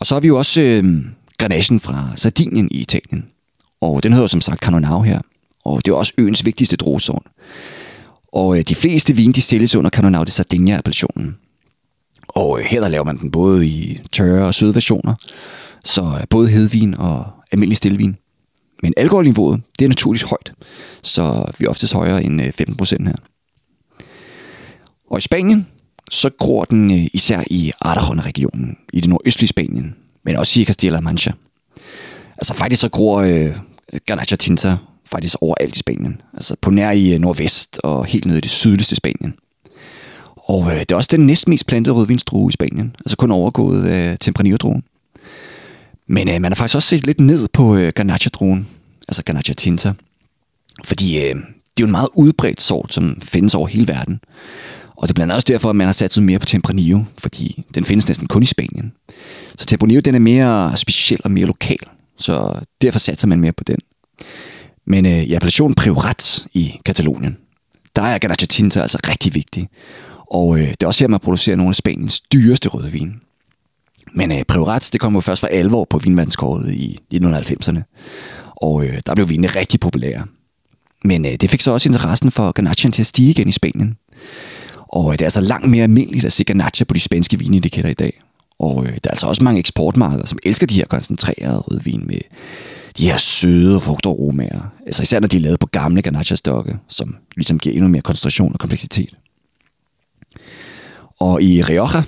Og 0.00 0.06
så 0.06 0.14
har 0.14 0.20
vi 0.20 0.26
jo 0.26 0.38
også 0.38 0.60
øh, 0.60 0.84
Grenachen 1.38 1.80
fra 1.80 2.08
Sardinien 2.16 2.68
i 2.70 2.80
Italien. 2.80 3.28
Og 3.80 4.02
den 4.02 4.12
hedder 4.12 4.26
som 4.26 4.40
sagt 4.40 4.64
Canonau 4.64 5.02
her. 5.02 5.20
Og 5.64 5.84
det 5.84 5.90
er 5.90 5.96
også 5.96 6.12
øens 6.18 6.44
vigtigste 6.44 6.76
druesort. 6.76 7.26
Og 8.32 8.58
øh, 8.58 8.62
de 8.62 8.74
fleste 8.74 9.16
vine, 9.16 9.32
de 9.32 9.40
stilles 9.40 9.74
under 9.74 9.90
Canonau 9.90 10.24
de 10.24 10.30
Sardinia-appellationen. 10.30 11.38
Og 12.28 12.60
øh, 12.60 12.64
her 12.64 12.80
der 12.80 12.88
laver 12.88 13.04
man 13.04 13.18
den 13.18 13.30
både 13.30 13.66
i 13.66 14.00
tørre 14.12 14.46
og 14.46 14.54
søde 14.54 14.74
versioner. 14.74 15.14
Så 15.84 16.02
øh, 16.02 16.24
både 16.30 16.48
hedvin 16.48 16.94
og 16.94 17.26
almindelig 17.52 17.76
stillevin. 17.76 18.16
Men 18.82 18.94
alkoholniveauet, 18.96 19.62
det 19.78 19.84
er 19.84 19.88
naturligt 19.88 20.24
højt. 20.24 20.52
Så 21.02 21.52
vi 21.58 21.64
er 21.64 21.68
oftest 21.68 21.92
højere 21.92 22.24
end 22.24 22.42
øh, 22.42 22.52
15% 22.60 23.04
her. 23.04 23.16
Og 25.10 25.18
i 25.18 25.20
Spanien, 25.20 25.66
så 26.10 26.30
gror 26.38 26.64
den 26.64 26.90
øh, 26.90 27.06
især 27.12 27.42
i 27.50 27.72
Aragon-regionen, 27.80 28.78
i 28.92 29.00
det 29.00 29.08
nordøstlige 29.08 29.48
Spanien, 29.48 29.94
men 30.24 30.36
også 30.36 30.60
i 30.60 30.64
Castilla-La 30.64 31.00
Mancha. 31.00 31.32
Altså 32.36 32.54
faktisk 32.54 32.80
så 32.80 32.88
gror 32.88 33.20
øh, 33.20 33.56
Garnacha 34.06 34.36
Tinta 34.36 34.76
faktisk 35.06 35.36
overalt 35.40 35.76
i 35.76 35.78
Spanien. 35.78 36.20
Altså 36.34 36.56
på 36.60 36.70
nær 36.70 36.90
i 36.90 37.18
nordvest 37.18 37.80
og 37.82 38.04
helt 38.04 38.26
ned 38.26 38.36
i 38.36 38.40
det 38.40 38.50
sydligste 38.50 38.96
Spanien. 38.96 39.34
Og 40.36 40.72
øh, 40.72 40.80
det 40.80 40.92
er 40.92 40.96
også 40.96 41.08
den 41.12 41.26
næstmest 41.26 41.66
plantede 41.66 41.94
rødvinsdrue 41.94 42.48
i 42.48 42.52
Spanien. 42.52 42.96
Altså 42.98 43.16
kun 43.16 43.30
overgået 43.30 43.84
af 43.84 44.16
Tempranillo-druen. 44.24 44.82
Men 46.12 46.28
øh, 46.28 46.40
man 46.40 46.52
har 46.52 46.56
faktisk 46.56 46.76
også 46.76 46.88
set 46.88 47.06
lidt 47.06 47.20
ned 47.20 47.48
på 47.52 47.76
øh, 47.76 47.92
Garnacha-druen. 47.96 48.68
Altså 49.08 49.22
Garnacha 49.22 49.52
Tinta. 49.52 49.92
Fordi 50.84 51.18
øh, 51.18 51.34
det 51.34 51.34
er 51.34 51.80
jo 51.80 51.84
en 51.84 51.90
meget 51.90 52.08
udbredt 52.14 52.60
sort, 52.60 52.94
som 52.94 53.20
findes 53.22 53.54
over 53.54 53.68
hele 53.68 53.88
verden. 53.88 54.20
Og 54.96 55.08
det 55.08 55.12
er 55.12 55.14
blandt 55.14 55.32
andet 55.32 55.34
også 55.34 55.52
derfor, 55.52 55.70
at 55.70 55.76
man 55.76 55.86
har 55.86 55.92
sat 55.92 56.22
mere 56.22 56.38
på 56.38 56.46
Tempranillo, 56.46 57.00
fordi 57.18 57.64
den 57.74 57.84
findes 57.84 58.08
næsten 58.08 58.26
kun 58.26 58.42
i 58.42 58.46
Spanien. 58.46 58.92
Så 59.58 59.66
Tempranillo 59.66 60.00
den 60.00 60.14
er 60.14 60.18
mere 60.18 60.76
speciel 60.76 61.20
og 61.24 61.30
mere 61.30 61.46
lokal, 61.46 61.86
så 62.18 62.60
derfor 62.82 62.98
satser 62.98 63.28
man 63.28 63.40
mere 63.40 63.52
på 63.52 63.64
den. 63.64 63.78
Men 64.86 65.06
øh, 65.06 65.22
i 65.22 65.34
appellationen 65.34 65.74
Priorat 65.74 66.46
i 66.52 66.72
Katalonien, 66.84 67.36
der 67.96 68.02
er 68.02 68.18
Garnacha 68.18 68.46
Tinta 68.46 68.80
altså 68.82 68.98
rigtig 69.08 69.34
vigtig. 69.34 69.68
Og 70.30 70.58
øh, 70.58 70.68
det 70.68 70.82
er 70.82 70.86
også 70.86 71.04
her, 71.04 71.08
man 71.08 71.20
producerer 71.20 71.56
nogle 71.56 71.68
af 71.68 71.74
Spaniens 71.74 72.20
dyreste 72.20 72.68
rødvin. 72.68 73.20
Men 74.14 74.32
øh, 74.32 74.44
Priorats, 74.48 74.90
det 74.90 75.00
kom 75.00 75.14
jo 75.14 75.20
først 75.20 75.40
for 75.40 75.46
alvor 75.46 75.84
på 75.84 75.98
vinvandskortet 75.98 76.72
i 76.72 76.98
1990'erne. 77.14 77.80
Og 78.56 78.84
øh, 78.84 79.00
der 79.06 79.14
blev 79.14 79.28
vinene 79.28 79.48
rigtig 79.48 79.80
populære. 79.80 80.24
Men 81.04 81.26
øh, 81.26 81.32
det 81.40 81.50
fik 81.50 81.60
så 81.60 81.70
også 81.70 81.88
interessen 81.88 82.30
for 82.30 82.52
Garnachaen 82.52 82.92
til 82.92 83.02
at 83.02 83.06
stige 83.06 83.30
igen 83.30 83.48
i 83.48 83.52
Spanien. 83.52 83.96
Og 84.88 85.06
øh, 85.06 85.12
det 85.12 85.20
er 85.20 85.26
altså 85.26 85.40
langt 85.40 85.70
mere 85.70 85.82
almindeligt 85.82 86.24
at 86.24 86.32
se 86.32 86.44
Garnacha 86.44 86.84
på 86.84 86.94
de 86.94 87.00
spanske 87.00 87.38
vinetiketter 87.38 87.90
i 87.90 87.94
dag. 87.94 88.22
Og 88.58 88.86
øh, 88.86 88.92
der 88.92 88.98
er 89.04 89.10
altså 89.10 89.26
også 89.26 89.44
mange 89.44 89.58
eksportmarkeder, 89.58 90.26
som 90.26 90.38
elsker 90.44 90.66
de 90.66 90.74
her 90.74 90.86
koncentrerede 90.86 91.58
rødvin 91.58 92.06
med 92.06 92.20
de 92.98 93.06
her 93.06 93.16
søde 93.16 93.80
frugtaromaer. 93.80 94.72
Altså 94.86 95.02
især 95.02 95.20
når 95.20 95.28
de 95.28 95.36
er 95.36 95.40
lavet 95.40 95.60
på 95.60 95.66
gamle 95.66 96.02
Garnacha-stokke, 96.02 96.76
som 96.88 97.16
ligesom 97.36 97.58
giver 97.58 97.74
endnu 97.74 97.88
mere 97.88 98.02
koncentration 98.02 98.52
og 98.52 98.58
kompleksitet. 98.58 99.14
Og 101.20 101.42
i 101.42 101.62
Rioja, 101.62 102.02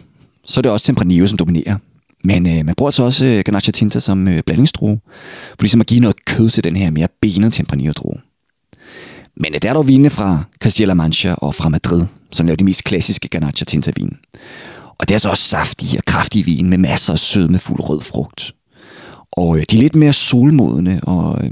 så 0.44 0.60
er 0.60 0.62
det 0.62 0.72
også 0.72 0.86
Tempranillo, 0.86 1.26
som 1.26 1.38
dominerer. 1.38 1.76
Men 2.24 2.46
øh, 2.46 2.66
man 2.66 2.74
bruger 2.74 2.90
så 2.90 3.02
også 3.02 3.24
øh, 3.24 3.42
Ganache 3.44 3.72
Tinta 3.72 4.00
som 4.00 4.28
øh, 4.28 4.42
blandingsdrue, 4.46 5.00
for 5.48 5.62
ligesom 5.62 5.80
at 5.80 5.86
give 5.86 6.00
noget 6.00 6.24
kød 6.26 6.50
til 6.50 6.64
den 6.64 6.76
her 6.76 6.90
mere 6.90 7.08
benede 7.20 7.50
Tempranillo-drue. 7.50 8.20
Men 9.36 9.54
øh, 9.54 9.62
der 9.62 9.68
er 9.68 9.74
dog 9.74 9.88
vine 9.88 10.10
fra 10.10 10.44
Castilla 10.60 10.94
Mancha 10.94 11.34
og 11.34 11.54
fra 11.54 11.68
Madrid, 11.68 12.06
som 12.32 12.48
er 12.48 12.54
de 12.54 12.64
mest 12.64 12.84
klassiske 12.84 13.28
Ganache 13.28 13.64
Tinta 13.64 13.92
vin. 13.96 14.16
Og 14.98 15.08
det 15.08 15.14
er 15.14 15.18
så 15.18 15.28
også 15.28 15.42
saftige 15.42 15.98
og 15.98 16.04
kraftige 16.04 16.44
vin 16.44 16.70
med 16.70 16.78
masser 16.78 17.12
af 17.12 17.18
sødme 17.18 17.58
fuld 17.58 17.80
rød 17.80 18.00
frugt. 18.00 18.52
Og 19.32 19.56
øh, 19.56 19.64
de 19.70 19.76
er 19.76 19.80
lidt 19.80 19.96
mere 19.96 20.12
solmodne 20.12 21.00
og 21.02 21.44
øh, 21.44 21.50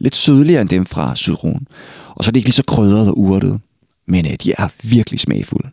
lidt 0.00 0.16
sødligere 0.16 0.60
end 0.60 0.68
dem 0.68 0.86
fra 0.86 1.16
Sydron. 1.16 1.66
Og 2.14 2.24
så 2.24 2.30
er 2.30 2.32
de 2.32 2.38
ikke 2.38 2.48
lige 2.48 2.54
så 2.54 2.62
krydrede 2.62 3.10
og 3.10 3.18
urtede, 3.18 3.58
men 4.08 4.26
øh, 4.26 4.32
de 4.42 4.52
er 4.58 4.68
virkelig 4.82 5.20
smagfulde. 5.20 5.68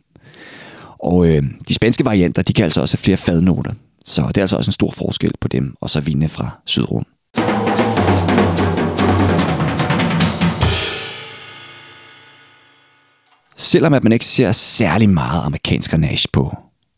Og 1.05 1.27
øh, 1.27 1.43
de 1.67 1.73
spanske 1.73 2.05
varianter, 2.05 2.41
de 2.41 2.53
kan 2.53 2.63
altså 2.63 2.81
også 2.81 2.97
have 2.97 3.03
flere 3.03 3.17
fadnoter. 3.17 3.73
Så 4.05 4.21
det 4.27 4.37
er 4.37 4.41
altså 4.41 4.57
også 4.57 4.69
en 4.69 4.73
stor 4.73 4.91
forskel 4.91 5.31
på 5.41 5.47
dem 5.47 5.75
og 5.81 5.89
så 5.89 6.01
vine 6.01 6.29
fra 6.29 6.61
Sydrum. 6.65 7.05
Selvom 13.57 13.93
at 13.93 14.03
man 14.03 14.11
ikke 14.11 14.25
ser 14.25 14.51
særlig 14.51 15.09
meget 15.09 15.41
amerikansk 15.45 15.91
grenache 15.91 16.27
på 16.33 16.57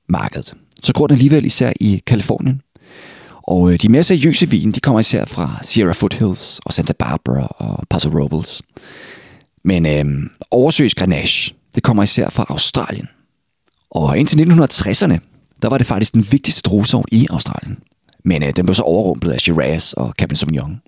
markedet, 0.10 0.54
så 0.84 0.94
gror 0.94 1.08
den 1.08 1.14
alligevel 1.14 1.46
især 1.46 1.74
i 1.80 2.02
Kalifornien. 2.08 2.62
Og 3.48 3.72
øh, 3.72 3.80
de 3.82 3.90
mere 3.90 4.04
seriøse 4.04 4.50
vine, 4.50 4.72
de 4.72 4.80
kommer 4.80 5.00
især 5.00 5.26
fra 5.26 5.60
Sierra 5.62 5.94
Foothills 5.94 6.60
og 6.66 6.74
Santa 6.74 6.94
Barbara 6.94 7.48
og 7.48 7.84
Paso 7.90 8.10
Robles. 8.10 8.62
Men 9.64 9.86
øh, 9.86 10.30
oversøgs 10.52 10.96
grenache, 10.96 11.56
det 11.76 11.84
kommer 11.84 12.04
især 12.04 12.30
fra 12.30 12.46
Australien. 12.50 13.08
Og 13.92 14.18
indtil 14.18 14.38
1960'erne, 14.38 15.18
der 15.62 15.70
var 15.70 15.78
det 15.78 15.88
faktisk 15.88 16.14
den 16.14 16.28
vigtigste 16.32 16.62
druesort 16.62 17.06
i 17.12 17.28
Australien. 17.30 17.78
Men 18.26 18.44
øh, 18.44 18.56
den 18.56 18.66
blev 18.66 18.74
så 18.74 18.84
overrumplet 18.84 19.32
af 19.32 19.40
Shiraz 19.40 19.94
og 19.94 20.14
Cabernet 20.18 20.38
Sauvignon. 20.38 20.82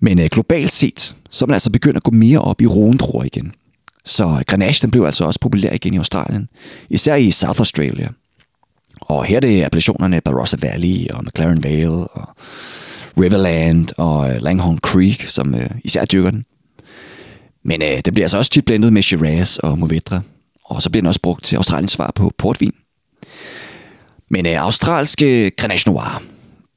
Men 0.00 0.18
øh, 0.18 0.28
globalt 0.32 0.70
set, 0.70 1.16
så 1.30 1.44
er 1.44 1.46
man 1.46 1.54
altså 1.54 1.72
begyndt 1.72 1.96
at 1.96 2.02
gå 2.02 2.10
mere 2.10 2.38
op 2.38 2.60
i 2.60 2.66
roendruer 2.66 3.24
igen. 3.24 3.52
Så 4.04 4.24
øh, 4.24 4.40
Grenache 4.46 4.82
den 4.82 4.90
blev 4.90 5.04
altså 5.04 5.24
også 5.24 5.40
populær 5.40 5.72
igen 5.72 5.94
i 5.94 5.96
Australien. 5.96 6.48
Især 6.90 7.14
i 7.14 7.30
South 7.30 7.60
Australia. 7.60 8.08
Og 9.00 9.24
her 9.24 9.36
er 9.36 9.40
det 9.40 9.64
appellationerne 9.64 10.20
Barossa 10.20 10.56
Valley 10.60 11.08
og 11.10 11.24
McLaren 11.24 11.64
Vale 11.64 12.06
og 12.06 12.28
Riverland 13.20 13.88
og 13.96 14.30
øh, 14.30 14.42
Langhorne 14.42 14.78
Creek, 14.78 15.22
som 15.22 15.54
øh, 15.54 15.70
især 15.84 16.04
dyrker 16.04 16.30
den. 16.30 16.44
Men 17.62 17.82
øh, 17.82 18.00
det 18.04 18.12
bliver 18.14 18.24
altså 18.24 18.38
også 18.38 18.50
tit 18.50 18.64
blandet 18.64 18.92
med 18.92 19.02
Shiraz 19.02 19.58
og 19.58 19.78
Mourvedre. 19.78 20.22
Og 20.66 20.82
så 20.82 20.90
bliver 20.90 21.02
den 21.02 21.06
også 21.06 21.20
brugt 21.20 21.44
til 21.44 21.56
Australiens 21.56 21.92
svar 21.92 22.12
på 22.14 22.32
portvin. 22.38 22.74
Men 24.30 24.46
øh, 24.46 24.62
australske 24.62 25.50
Grenache 25.50 25.92
Noir, 25.92 26.22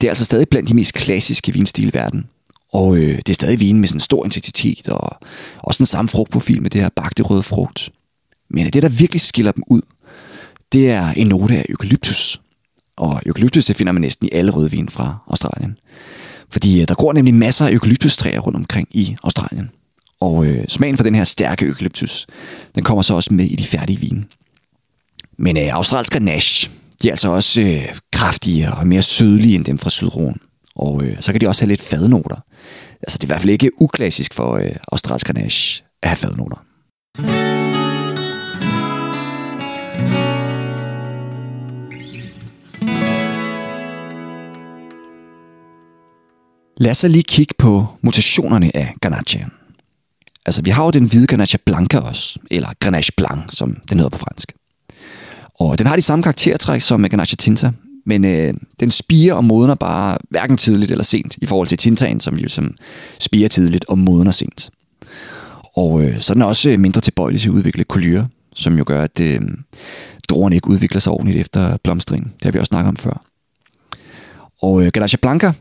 det 0.01 0.07
er 0.07 0.11
altså 0.11 0.25
stadig 0.25 0.49
blandt 0.49 0.69
de 0.69 0.75
mest 0.75 0.93
klassiske 0.93 1.53
vinstil 1.53 1.87
i 1.87 1.91
verden. 1.93 2.27
Og 2.73 2.97
øh, 2.97 3.17
det 3.17 3.29
er 3.29 3.33
stadig 3.33 3.59
vin 3.59 3.79
med 3.79 3.87
sådan 3.87 3.99
stor 3.99 4.25
intensitet 4.25 4.87
og 4.87 5.17
også 5.57 5.77
den 5.77 5.85
samme 5.85 6.09
frugtprofil 6.09 6.61
med 6.61 6.69
det 6.69 6.81
her 6.81 6.89
bagte 6.95 7.23
røde 7.23 7.43
frugt. 7.43 7.89
Men 8.49 8.65
øh, 8.65 8.73
det, 8.73 8.83
der 8.83 8.89
virkelig 8.89 9.21
skiller 9.21 9.51
dem 9.51 9.63
ud, 9.67 9.81
det 10.71 10.91
er 10.91 11.11
en 11.11 11.27
note 11.27 11.57
af 11.57 11.65
eukalyptus. 11.69 12.41
Og 12.97 13.21
eukalyptus 13.25 13.65
det 13.65 13.75
finder 13.75 13.93
man 13.93 14.01
næsten 14.01 14.27
i 14.27 14.29
alle 14.33 14.51
rødvin 14.51 14.89
fra 14.89 15.17
Australien. 15.27 15.77
Fordi 16.49 16.81
øh, 16.81 16.87
der 16.87 16.95
går 16.95 17.13
nemlig 17.13 17.33
masser 17.33 17.67
af 17.67 17.71
eukalyptustræer 17.71 18.39
rundt 18.39 18.57
omkring 18.57 18.87
i 18.91 19.15
Australien. 19.23 19.71
Og 20.21 20.45
øh, 20.45 20.67
smagen 20.67 20.97
for 20.97 21.03
den 21.03 21.15
her 21.15 21.23
stærke 21.23 21.65
eukalyptus, 21.65 22.27
den 22.75 22.83
kommer 22.83 23.01
så 23.01 23.13
også 23.15 23.33
med 23.33 23.45
i 23.45 23.55
de 23.55 23.63
færdige 23.63 23.99
vine. 23.99 24.25
Men 25.37 25.57
øh, 25.57 25.73
australsk 25.75 26.11
grenache, 26.13 26.71
de 27.01 27.07
er 27.07 27.11
altså 27.11 27.29
også 27.29 27.61
øh, 27.61 27.99
kraftigere 28.13 28.73
og 28.73 28.87
mere 28.87 29.01
sødlige 29.01 29.55
end 29.55 29.65
dem 29.65 29.77
fra 29.77 29.89
Sydroen. 29.89 30.37
Og 30.75 31.03
øh, 31.03 31.21
så 31.21 31.31
kan 31.31 31.41
de 31.41 31.47
også 31.47 31.61
have 31.61 31.69
lidt 31.69 31.81
fadnoter. 31.81 32.43
Altså 33.01 33.17
det 33.17 33.23
er 33.23 33.25
i 33.25 33.31
hvert 33.31 33.41
fald 33.41 33.49
ikke 33.49 33.81
uklassisk 33.81 34.33
for 34.33 34.53
øh, 34.53 34.75
australsk 34.91 35.27
grenache 35.27 35.83
at 36.01 36.09
have 36.09 36.17
fadnoter. 36.17 36.65
Lad 46.77 46.91
os 46.91 46.97
så 46.97 47.07
lige 47.07 47.23
kigge 47.23 47.53
på 47.57 47.87
mutationerne 48.01 48.75
af 48.75 48.93
Grenache. 49.01 49.58
Altså, 50.49 50.61
vi 50.61 50.69
har 50.69 50.83
jo 50.83 50.89
den 50.89 51.05
hvide 51.05 51.27
Grenache 51.27 51.59
Blanca 51.65 51.99
også, 51.99 52.39
eller 52.51 52.67
Grenache 52.79 53.11
Blanc, 53.17 53.43
som 53.49 53.77
den 53.89 53.97
hedder 53.97 54.09
på 54.09 54.17
fransk. 54.17 54.53
Og 55.59 55.79
den 55.79 55.87
har 55.87 55.95
de 55.95 56.01
samme 56.01 56.23
karaktertræk 56.23 56.81
som 56.81 57.09
Grenache 57.09 57.35
Tinta, 57.35 57.71
men 58.05 58.25
øh, 58.25 58.53
den 58.79 58.91
spiger 58.91 59.33
og 59.33 59.43
modner 59.43 59.75
bare 59.75 60.17
hverken 60.29 60.57
tidligt 60.57 60.91
eller 60.91 61.03
sent 61.03 61.37
i 61.37 61.45
forhold 61.45 61.67
til 61.67 61.77
Tintaen, 61.77 62.19
som 62.19 62.35
ligesom 62.35 62.65
jo 62.65 62.69
som 62.69 62.77
spiger 63.19 63.47
tidligt 63.47 63.85
og 63.87 63.97
modner 63.97 64.31
sent. 64.31 64.69
Og 65.75 66.03
øh, 66.03 66.21
så 66.21 66.33
er 66.33 66.35
den 66.35 66.43
også 66.43 66.69
øh, 66.69 66.79
mindre 66.79 67.01
tilbøjelig 67.01 67.41
til 67.41 67.49
at 67.49 67.53
udvikle 67.53 67.83
kolyre, 67.83 68.27
som 68.55 68.77
jo 68.77 68.83
gør, 68.87 69.03
at 69.03 69.19
øh, 69.19 69.41
druerne 70.29 70.55
ikke 70.55 70.67
udvikler 70.67 70.99
sig 70.99 71.13
ordentligt 71.13 71.39
efter 71.39 71.77
blomstring. 71.77 72.23
Det 72.23 72.43
har 72.43 72.51
vi 72.51 72.59
også 72.59 72.69
snakket 72.69 72.89
om 72.89 72.97
før. 72.97 73.25
Og 74.61 74.83
øh, 74.83 74.91
Grenache 74.91 75.17
Blanca, 75.17 75.53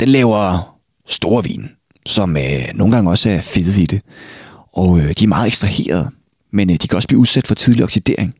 den 0.00 0.08
laver 0.08 0.74
store 1.06 1.44
vin, 1.44 1.68
som 2.06 2.36
øh, 2.36 2.62
nogle 2.74 2.94
gange 2.94 3.10
også 3.10 3.30
er 3.30 3.40
fede 3.40 3.82
i 3.82 3.86
det. 3.86 4.00
Og 4.72 4.98
øh, 4.98 5.12
de 5.18 5.24
er 5.24 5.28
meget 5.28 5.46
ekstraheret, 5.46 6.08
men 6.52 6.70
øh, 6.70 6.76
de 6.76 6.88
kan 6.88 6.96
også 6.96 7.08
blive 7.08 7.20
udsat 7.20 7.46
for 7.46 7.54
tidlig 7.54 7.84
oxidering. 7.84 8.34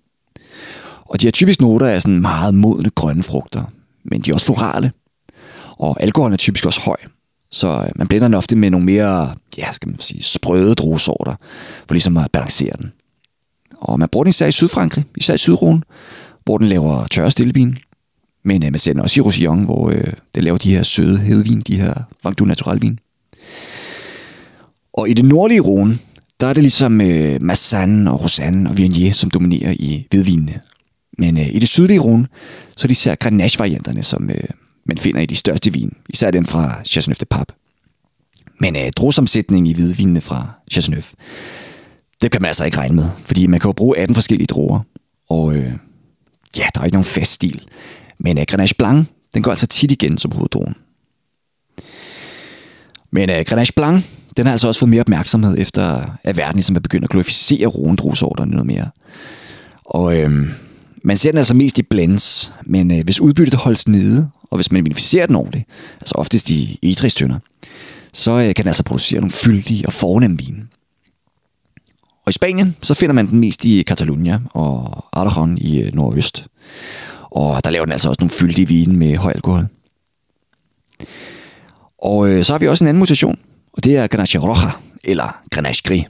Og 1.04 1.20
de 1.20 1.26
har 1.26 1.30
typisk 1.30 1.60
noter 1.60 1.86
af 1.86 2.02
sådan 2.02 2.20
meget 2.20 2.54
modne 2.54 2.90
grønne 2.90 3.22
frugter, 3.22 3.64
men 4.04 4.20
de 4.20 4.30
er 4.30 4.34
også 4.34 4.46
florale. 4.46 4.92
Og 5.78 6.02
alkoholen 6.02 6.32
er 6.32 6.36
typisk 6.36 6.66
også 6.66 6.80
høj, 6.80 6.96
så 7.50 7.68
øh, 7.68 7.90
man 7.96 8.08
blander 8.08 8.28
den 8.28 8.34
ofte 8.34 8.56
med 8.56 8.70
nogle 8.70 8.86
mere, 8.86 9.34
ja, 9.58 9.72
skal 9.72 9.88
man 9.88 9.98
sige, 9.98 10.22
sprøde 10.22 10.74
druesorter, 10.74 11.34
for 11.86 11.94
ligesom 11.94 12.16
at 12.16 12.30
balancere 12.32 12.72
den. 12.78 12.92
Og 13.80 13.98
man 13.98 14.08
bruger 14.08 14.24
den 14.24 14.28
især 14.28 14.46
i 14.46 14.52
Sydfrankrig, 14.52 15.04
især 15.16 15.34
i 15.34 15.38
Sydruen, 15.38 15.84
hvor 16.44 16.58
den 16.58 16.66
laver 16.66 17.06
tørre 17.06 17.30
stillevin. 17.30 17.78
Men 18.44 18.62
øh, 18.62 18.72
man 18.72 18.78
ser 18.78 18.92
den 18.92 19.00
også 19.00 19.20
i 19.20 19.22
Roussillon, 19.22 19.64
hvor 19.64 19.90
øh, 19.90 20.12
det 20.34 20.44
laver 20.44 20.58
de 20.58 20.70
her 20.70 20.82
søde 20.82 21.18
hedvin, 21.18 21.60
de 21.60 21.80
her 21.80 21.94
Vangdu 22.24 22.44
Naturalvin. 22.44 22.90
Vin. 22.90 22.98
Og 24.92 25.08
i 25.08 25.12
det 25.12 25.24
nordlige 25.24 25.60
Rhône, 25.60 25.92
der 26.40 26.46
er 26.46 26.52
det 26.52 26.62
ligesom 26.62 27.00
øh, 27.00 27.42
Massan 27.42 28.08
og 28.08 28.22
Rosanne 28.22 28.70
og 28.70 28.78
Viognier, 28.78 29.12
som 29.12 29.30
dominerer 29.30 29.72
i 29.72 30.06
hvidvinene. 30.10 30.60
Men 31.18 31.36
øh, 31.36 31.54
i 31.54 31.58
det 31.58 31.68
sydlige 31.68 32.00
Rhône, 32.00 32.24
så 32.76 32.86
er 32.86 32.88
det 32.88 32.90
især 32.90 33.14
Grenache-varianterne, 33.14 34.02
som 34.02 34.30
øh, 34.30 34.44
man 34.86 34.98
finder 34.98 35.20
i 35.20 35.26
de 35.26 35.36
største 35.36 35.72
vin. 35.72 35.96
Især 36.08 36.30
den 36.30 36.46
fra 36.46 36.84
Chasseneuve 36.84 37.16
de 37.20 37.24
Pape. 37.24 37.54
Men 38.60 38.76
øh, 38.76 38.90
drosomsætningen 38.96 39.66
i 39.66 39.74
hvidvinene 39.74 40.20
fra 40.20 40.60
Chasseneuve, 40.70 41.02
det 42.22 42.32
kan 42.32 42.42
man 42.42 42.48
altså 42.48 42.64
ikke 42.64 42.76
regne 42.76 42.94
med, 42.94 43.08
fordi 43.24 43.46
man 43.46 43.60
kan 43.60 43.68
jo 43.68 43.72
bruge 43.72 43.98
18 43.98 44.14
forskellige 44.14 44.46
druer. 44.46 44.80
Og 45.28 45.54
øh, 45.54 45.72
ja, 46.58 46.66
der 46.74 46.80
er 46.80 46.84
ikke 46.84 46.94
nogen 46.94 47.04
fast 47.04 47.32
stil. 47.32 47.64
Men 48.18 48.38
øh, 48.38 48.44
Grenache 48.48 48.74
Blanc, 48.78 49.06
den 49.34 49.42
går 49.42 49.50
altså 49.50 49.66
tit 49.66 49.90
igen 49.90 50.18
som 50.18 50.32
hoveddruen. 50.32 50.74
Men 53.12 53.30
øh, 53.30 53.44
Grenache 53.48 53.72
Blanc, 53.76 54.04
den 54.36 54.46
har 54.46 54.52
altså 54.52 54.68
også 54.68 54.80
fået 54.80 54.90
mere 54.90 55.00
opmærksomhed 55.00 55.58
efter, 55.58 56.02
at 56.24 56.36
verden 56.36 56.54
ligesom 56.54 56.76
er 56.76 56.80
begyndt 56.80 57.04
at 57.04 57.10
glorificere 57.10 57.66
roendruesorterne 57.66 58.50
noget 58.50 58.66
mere. 58.66 58.90
Og 59.84 60.16
øh, 60.16 60.48
man 61.02 61.16
ser 61.16 61.30
den 61.30 61.38
altså 61.38 61.54
mest 61.54 61.78
i 61.78 61.82
blends, 61.82 62.52
men 62.66 62.90
øh, 62.90 63.04
hvis 63.04 63.20
udbyttet 63.20 63.54
holdes 63.54 63.88
nede, 63.88 64.30
og 64.50 64.56
hvis 64.56 64.72
man 64.72 64.82
minificerer 64.82 65.26
den 65.26 65.36
ordentligt, 65.36 65.64
altså 66.00 66.14
oftest 66.14 66.50
i 66.50 66.78
etristønder, 66.82 67.38
så 68.12 68.30
øh, 68.30 68.44
kan 68.44 68.54
den 68.54 68.66
altså 68.66 68.84
producere 68.84 69.20
nogle 69.20 69.32
fyldige 69.32 69.86
og 69.86 69.92
fornemme 69.92 70.38
vine. 70.38 70.66
Og 72.24 72.30
i 72.30 72.32
Spanien, 72.32 72.76
så 72.82 72.94
finder 72.94 73.14
man 73.14 73.26
den 73.26 73.40
mest 73.40 73.64
i 73.64 73.82
Catalunya 73.82 74.38
og 74.50 75.04
Aragon 75.12 75.58
i 75.58 75.82
øh, 75.82 75.94
nordøst. 75.94 76.46
Og 77.30 77.64
der 77.64 77.70
laver 77.70 77.84
den 77.84 77.92
altså 77.92 78.08
også 78.08 78.20
nogle 78.20 78.30
fyldige 78.30 78.68
vine 78.68 78.96
med 78.96 79.16
høj 79.16 79.32
alkohol. 79.34 79.66
Og 81.98 82.28
øh, 82.28 82.44
så 82.44 82.52
har 82.52 82.58
vi 82.58 82.68
også 82.68 82.84
en 82.84 82.88
anden 82.88 82.98
mutation, 82.98 83.38
og 83.80 83.84
det 83.84 83.96
er 83.96 84.06
Ganache 84.06 84.40
Roja, 84.40 84.70
eller 85.04 85.40
Grenache 85.50 85.82
Gris. 85.84 86.04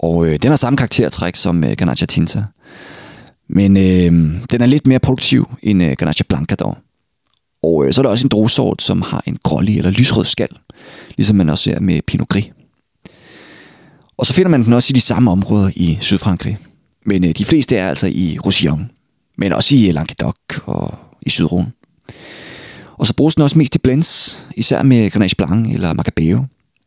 Og 0.00 0.26
øh, 0.26 0.38
den 0.42 0.50
har 0.50 0.56
samme 0.56 0.76
karaktertræk 0.76 1.36
som 1.36 1.64
øh, 1.64 1.76
Ganache 1.76 2.06
Tinta. 2.06 2.44
Men 3.48 3.76
øh, 3.76 4.40
den 4.50 4.60
er 4.60 4.66
lidt 4.66 4.86
mere 4.86 4.98
produktiv 4.98 5.50
end 5.62 5.82
øh, 5.82 5.96
Ganache 5.98 6.24
Blanca 6.24 6.54
dog. 6.54 6.76
Og 7.62 7.86
øh, 7.86 7.92
så 7.92 8.00
er 8.00 8.02
der 8.02 8.10
også 8.10 8.24
en 8.24 8.28
druesort, 8.28 8.82
som 8.82 9.02
har 9.02 9.22
en 9.26 9.38
grålig 9.42 9.78
eller 9.78 9.90
lysrød 9.90 10.24
skal, 10.24 10.48
ligesom 11.16 11.36
man 11.36 11.48
også 11.48 11.64
ser 11.64 11.80
med 11.80 12.00
Pinot 12.02 12.28
Gris. 12.28 12.50
Og 14.16 14.26
så 14.26 14.34
finder 14.34 14.50
man 14.50 14.64
den 14.64 14.72
også 14.72 14.92
i 14.92 14.94
de 14.94 15.00
samme 15.00 15.30
områder 15.30 15.70
i 15.76 15.98
Sydfrankrig. 16.00 16.58
Men 17.06 17.24
øh, 17.24 17.30
de 17.30 17.44
fleste 17.44 17.76
er 17.76 17.88
altså 17.88 18.06
i 18.06 18.38
Roussillon, 18.44 18.90
men 19.38 19.52
også 19.52 19.74
i 19.74 19.92
Languedoc 19.92 20.36
og 20.64 20.94
i 21.22 21.30
Sydron. 21.30 21.72
Og 22.98 23.06
så 23.06 23.14
bruges 23.14 23.34
den 23.34 23.42
også 23.42 23.58
mest 23.58 23.74
i 23.74 23.78
blends, 23.78 24.42
især 24.56 24.82
med 24.82 25.10
Grenache 25.10 25.36
Blanc 25.36 25.74
eller 25.74 25.92
Macabeo, 25.92 26.44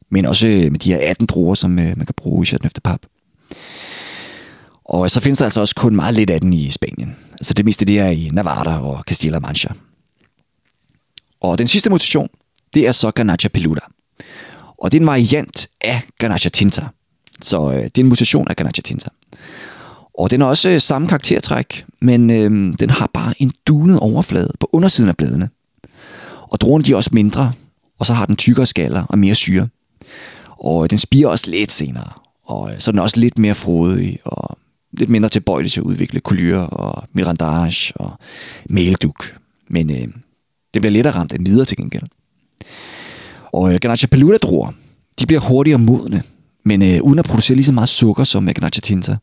men 0.09 0.25
også 0.25 0.47
øh, 0.47 0.71
med 0.71 0.79
de 0.79 0.93
her 0.93 1.09
18 1.09 1.25
druer, 1.25 1.55
som 1.55 1.79
øh, 1.79 1.97
man 1.97 2.05
kan 2.05 2.15
bruge 2.17 2.43
i 2.43 2.45
Chateauneuf 2.45 2.73
de 2.73 2.81
Pap. 2.81 2.99
Og 4.85 5.11
så 5.11 5.19
findes 5.19 5.37
der 5.37 5.45
altså 5.45 5.59
også 5.59 5.75
kun 5.75 5.95
meget 5.95 6.15
lidt 6.15 6.29
af 6.29 6.41
den 6.41 6.53
i 6.53 6.71
Spanien. 6.71 7.15
Altså 7.31 7.53
det 7.53 7.65
meste 7.65 7.85
det 7.85 7.99
er 7.99 8.09
i 8.09 8.29
Navarra 8.33 8.81
og 8.81 9.03
Castilla 9.07 9.39
Mancha. 9.39 9.69
Og 11.41 11.57
den 11.57 11.67
sidste 11.67 11.89
mutation, 11.89 12.29
det 12.73 12.87
er 12.87 12.91
så 12.91 13.11
Garnacha 13.11 13.47
Peluda. 13.47 13.81
Og 14.77 14.91
det 14.91 14.97
er 14.97 15.01
en 15.01 15.07
variant 15.07 15.67
af 15.81 16.01
Garnacha 16.19 16.49
Tinta. 16.49 16.87
Så 17.41 17.71
øh, 17.71 17.83
det 17.83 17.97
er 17.97 18.01
en 18.01 18.09
mutation 18.09 18.47
af 18.47 18.55
Garnacha 18.55 18.81
Tinta. 18.81 19.09
Og 20.19 20.31
den 20.31 20.41
har 20.41 20.47
også 20.47 20.69
øh, 20.69 20.81
samme 20.81 21.07
karaktertræk, 21.07 21.85
men 22.01 22.29
øh, 22.29 22.77
den 22.79 22.89
har 22.89 23.09
bare 23.13 23.33
en 23.39 23.51
dunet 23.67 23.99
overflade 23.99 24.53
på 24.59 24.69
undersiden 24.73 25.09
af 25.09 25.17
bladene. 25.17 25.49
Og 26.41 26.61
druerne 26.61 26.83
de 26.83 26.91
er 26.91 26.95
også 26.95 27.09
mindre, 27.13 27.53
og 27.99 28.05
så 28.05 28.13
har 28.13 28.25
den 28.25 28.35
tykkere 28.35 28.65
skaller 28.65 29.03
og 29.03 29.19
mere 29.19 29.35
syre. 29.35 29.67
Og 30.65 30.83
øh, 30.83 30.89
den 30.89 30.99
spiger 30.99 31.27
også 31.27 31.49
lidt 31.49 31.71
senere, 31.71 32.11
og 32.43 32.71
øh, 32.71 32.79
så 32.79 32.91
er 32.91 32.93
den 32.93 32.99
også 32.99 33.19
lidt 33.19 33.37
mere 33.37 33.55
frodig 33.55 34.19
og 34.23 34.57
lidt 34.91 35.09
mindre 35.09 35.29
tilbøjelig 35.29 35.71
til 35.71 35.79
at 35.79 35.83
udvikle 35.83 36.19
kolyre 36.19 36.67
og 36.67 37.03
mirandage 37.13 37.93
og 37.95 38.11
melduk. 38.69 39.35
Men 39.67 39.89
øh, 39.89 40.07
det 40.73 40.81
bliver 40.81 40.91
lettere 40.91 41.15
ramt 41.15 41.33
af 41.33 41.37
videre 41.39 41.65
til 41.65 41.77
gengæld. 41.77 42.03
Og 43.53 43.73
øh, 43.73 43.79
Ganache 43.79 44.07
Peluda 44.07 44.37
druer, 44.37 44.71
de 45.19 45.25
bliver 45.25 45.39
hurtigere 45.39 45.79
modne, 45.79 46.23
men 46.63 46.81
øh, 46.81 47.01
uden 47.01 47.19
at 47.19 47.25
producere 47.25 47.55
lige 47.55 47.65
så 47.65 47.71
meget 47.71 47.89
sukker 47.89 48.23
som 48.23 48.49
øh, 48.49 48.55
Ganache 48.55 48.81
Tinta. 48.81 49.17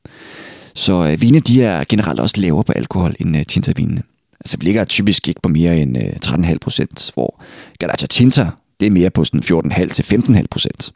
Så 0.74 1.10
øh, 1.10 1.20
vine 1.22 1.40
de 1.40 1.62
er 1.62 1.84
generelt 1.88 2.20
også 2.20 2.40
lavere 2.40 2.64
på 2.64 2.72
alkohol 2.72 3.14
end 3.20 3.36
øh, 3.36 3.46
Tinta-vinene. 3.46 4.02
Altså 4.40 4.56
det 4.56 4.64
ligger 4.64 4.84
typisk 4.84 5.28
ikke 5.28 5.40
på 5.40 5.48
mere 5.48 5.78
end 5.78 5.98
øh, 5.98 6.12
13,5 6.26 6.56
procent, 6.60 7.10
hvor 7.14 7.42
Galatia 7.78 8.06
Tinta 8.06 8.50
det 8.80 8.86
er 8.86 8.90
mere 8.90 9.10
på 9.10 9.24
sådan 9.24 9.72
14,5 9.72 9.86
til 9.86 10.02
15,5 10.02 10.44
procent. 10.50 10.92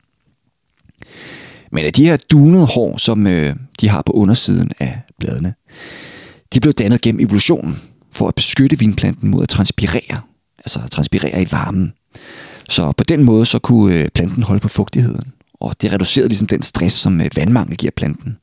Men 1.76 1.84
af 1.84 1.92
de 1.92 2.06
her 2.06 2.16
dunede 2.16 2.66
hår, 2.66 2.96
som 2.96 3.26
øh, 3.26 3.56
de 3.80 3.88
har 3.88 4.02
på 4.02 4.12
undersiden 4.12 4.70
af 4.78 5.00
bladene, 5.18 5.54
de 6.54 6.60
blev 6.60 6.72
dannet 6.72 7.00
gennem 7.00 7.20
evolutionen 7.20 7.78
for 8.12 8.28
at 8.28 8.34
beskytte 8.34 8.78
vinplanten 8.78 9.30
mod 9.30 9.42
at 9.42 9.48
transpirere, 9.48 10.20
altså 10.58 10.80
transpirere 10.90 11.42
i 11.42 11.46
varmen. 11.50 11.92
Så 12.68 12.92
på 12.92 13.04
den 13.04 13.22
måde 13.22 13.46
så 13.46 13.58
kunne 13.58 13.96
øh, 13.96 14.08
planten 14.08 14.42
holde 14.42 14.60
på 14.60 14.68
fugtigheden, 14.68 15.32
og 15.54 15.82
det 15.82 15.92
reducerede 15.92 16.28
ligesom 16.28 16.46
den 16.46 16.62
stress, 16.62 16.96
som 16.96 17.20
øh, 17.20 17.30
vandmangel 17.36 17.76
giver 17.76 17.92
planten. 17.96 18.36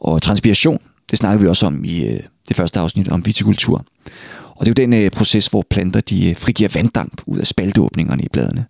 Og 0.00 0.22
transpiration, 0.22 0.78
det 1.10 1.18
snakkede 1.18 1.42
vi 1.42 1.48
også 1.48 1.66
om 1.66 1.84
i 1.84 2.06
øh, 2.06 2.20
det 2.48 2.56
første 2.56 2.80
afsnit 2.80 3.08
om 3.08 3.26
vitikultur. 3.26 3.84
Og 4.56 4.66
det 4.66 4.78
er 4.78 4.82
jo 4.82 4.86
den 4.86 4.92
øh, 5.04 5.10
proces, 5.10 5.46
hvor 5.46 5.64
planter 5.70 6.00
de 6.00 6.30
øh, 6.30 6.36
frigiver 6.36 6.70
vanddamp 6.74 7.20
ud 7.26 7.38
af 7.38 7.46
spalteåbningerne 7.46 8.22
i 8.22 8.28
bladene. 8.32 8.64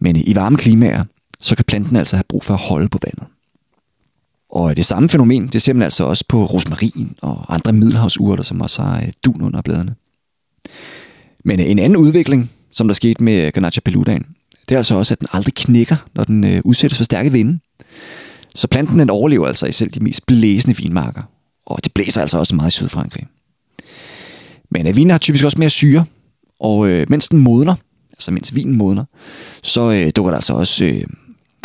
Men 0.00 0.16
i 0.16 0.34
varme 0.34 0.56
klimaer, 0.56 1.04
så 1.40 1.56
kan 1.56 1.64
planten 1.64 1.96
altså 1.96 2.16
have 2.16 2.24
brug 2.28 2.44
for 2.44 2.54
at 2.54 2.60
holde 2.60 2.88
på 2.88 2.98
vandet. 3.04 3.26
Og 4.50 4.76
det 4.76 4.84
samme 4.84 5.08
fænomen, 5.08 5.48
det 5.48 5.62
ser 5.62 5.72
man 5.72 5.82
altså 5.82 6.04
også 6.04 6.24
på 6.28 6.44
rosmarin 6.44 7.16
og 7.22 7.54
andre 7.54 7.72
middelhavsurter, 7.72 8.42
som 8.42 8.60
også 8.60 8.82
har 8.82 9.00
øh, 9.00 9.12
dun 9.24 9.42
under 9.42 9.62
bladene. 9.62 9.94
Men 11.44 11.60
øh, 11.60 11.70
en 11.70 11.78
anden 11.78 11.96
udvikling, 11.96 12.50
som 12.72 12.88
der 12.88 12.94
skete 12.94 13.24
med 13.24 13.46
øh, 13.46 13.52
Garnacha 13.54 13.80
peludaen, 13.80 14.26
det 14.68 14.74
er 14.74 14.78
altså 14.78 14.94
også, 14.94 15.14
at 15.14 15.20
den 15.20 15.28
aldrig 15.32 15.54
knækker, 15.54 15.96
når 16.14 16.24
den 16.24 16.62
udsættes 16.64 16.98
for 16.98 17.04
stærke 17.04 17.32
vinde. 17.32 17.58
Så 18.54 18.68
planten 18.68 18.98
den 18.98 19.10
overlever 19.10 19.46
altså 19.46 19.66
i 19.66 19.72
selv 19.72 19.90
de 19.90 20.00
mest 20.00 20.26
blæsende 20.26 20.76
vinmarker. 20.76 21.22
Og 21.66 21.84
det 21.84 21.92
blæser 21.92 22.20
altså 22.20 22.38
også 22.38 22.54
meget 22.54 22.70
i 22.70 22.74
Sydfrankrig. 22.74 23.26
Men 24.70 24.86
øh, 24.86 24.96
vinen 24.96 25.10
har 25.10 25.18
typisk 25.18 25.44
også 25.44 25.58
mere 25.58 25.70
syre, 25.70 26.04
og 26.60 26.88
øh, 26.88 27.06
mens 27.08 27.28
den 27.28 27.38
modner, 27.38 27.74
altså 28.12 28.30
mens 28.30 28.54
vinen 28.54 28.76
modner, 28.76 29.04
så 29.62 29.92
øh, 29.92 30.12
dukker 30.16 30.30
der 30.30 30.36
altså 30.36 30.54
også 30.54 30.84
øh, 30.84 31.02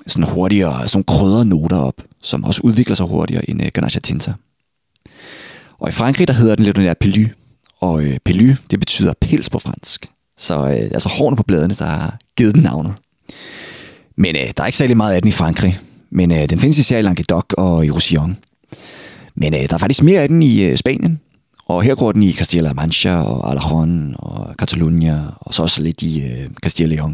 sådan 0.07 0.29
hurtigere, 0.29 0.87
sådan 0.87 1.03
nogle 1.07 1.19
krydrede 1.19 1.45
noter 1.45 1.77
op, 1.77 2.01
som 2.21 2.43
også 2.43 2.61
udvikler 2.63 2.95
sig 2.95 3.05
hurtigere 3.05 3.49
end 3.49 3.63
øh, 3.63 3.69
Ganache 3.73 4.01
Tinta. 4.01 4.33
Og 5.79 5.89
i 5.89 5.91
Frankrig, 5.91 6.27
der 6.27 6.33
hedder 6.33 6.55
den 6.55 6.65
lidt 6.65 6.75
der 6.75 6.93
Pelu. 6.93 7.27
Og 7.79 8.03
øh, 8.03 8.17
Pelu, 8.25 8.55
det 8.71 8.79
betyder 8.79 9.13
pels 9.21 9.49
på 9.49 9.59
fransk. 9.59 10.09
Så 10.37 10.59
øh, 10.59 10.69
altså 10.69 11.09
hårene 11.09 11.37
på 11.37 11.43
bladene, 11.43 11.73
der 11.73 11.85
har 11.85 12.19
givet 12.37 12.55
den 12.55 12.63
navnet. 12.63 12.93
Men 14.15 14.35
øh, 14.35 14.51
der 14.57 14.63
er 14.63 14.65
ikke 14.65 14.77
særlig 14.77 14.97
meget 14.97 15.15
af 15.15 15.21
den 15.21 15.29
i 15.29 15.31
Frankrig. 15.31 15.79
Men 16.09 16.31
øh, 16.31 16.49
den 16.49 16.59
findes 16.59 16.77
især 16.77 16.97
i 16.97 17.01
Languedoc 17.01 17.45
og 17.57 17.85
i 17.85 17.91
Roussillon. 17.91 18.37
Men 19.35 19.53
øh, 19.53 19.59
der 19.59 19.73
er 19.73 19.77
faktisk 19.77 20.03
mere 20.03 20.21
af 20.21 20.27
den 20.27 20.43
i 20.43 20.63
øh, 20.63 20.77
Spanien. 20.77 21.19
Og 21.65 21.83
her 21.83 21.95
går 21.95 22.11
den 22.11 22.23
i 22.23 22.31
Castilla-La 22.31 22.73
Mancha 22.73 23.15
og 23.15 23.51
Aragon 23.51 24.15
og 24.17 24.55
Catalunya, 24.57 25.21
og 25.39 25.53
så 25.53 25.61
også 25.61 25.81
lidt 25.81 26.01
i 26.01 26.21
øh, 26.21 26.49
Castilla 26.63 26.95
León. 26.95 27.11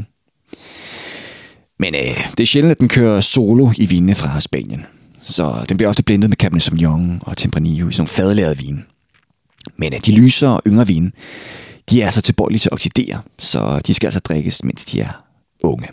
Men 1.79 1.95
øh, 1.95 2.31
det 2.37 2.39
er 2.39 2.47
sjældent, 2.47 2.71
at 2.71 2.79
den 2.79 2.87
kører 2.87 3.21
solo 3.21 3.71
i 3.77 3.85
vinene 3.85 4.15
fra 4.15 4.39
Spanien. 4.39 4.85
Så 5.21 5.65
den 5.69 5.77
bliver 5.77 5.89
ofte 5.89 6.03
blendet 6.03 6.29
med 6.29 6.37
Cabernet 6.37 6.63
Sauvignon 6.63 7.21
og 7.21 7.37
Tempranillo 7.37 7.89
i 7.89 7.91
sådan 7.91 8.01
nogle 8.01 8.07
fadlærede 8.07 8.57
vine. 8.57 8.83
Men 9.77 9.93
øh, 9.93 9.99
de 10.05 10.15
lysere 10.15 10.55
og 10.55 10.61
yngre 10.67 10.87
vine, 10.87 11.11
de 11.89 12.01
er 12.01 12.09
så 12.09 12.21
tilbøjelige 12.21 12.59
til 12.59 12.69
at 12.69 12.73
oxidere, 12.73 13.21
så 13.39 13.81
de 13.87 13.93
skal 13.93 14.07
altså 14.07 14.19
drikkes, 14.19 14.63
mens 14.63 14.85
de 14.85 15.01
er 15.01 15.23
unge. 15.63 15.87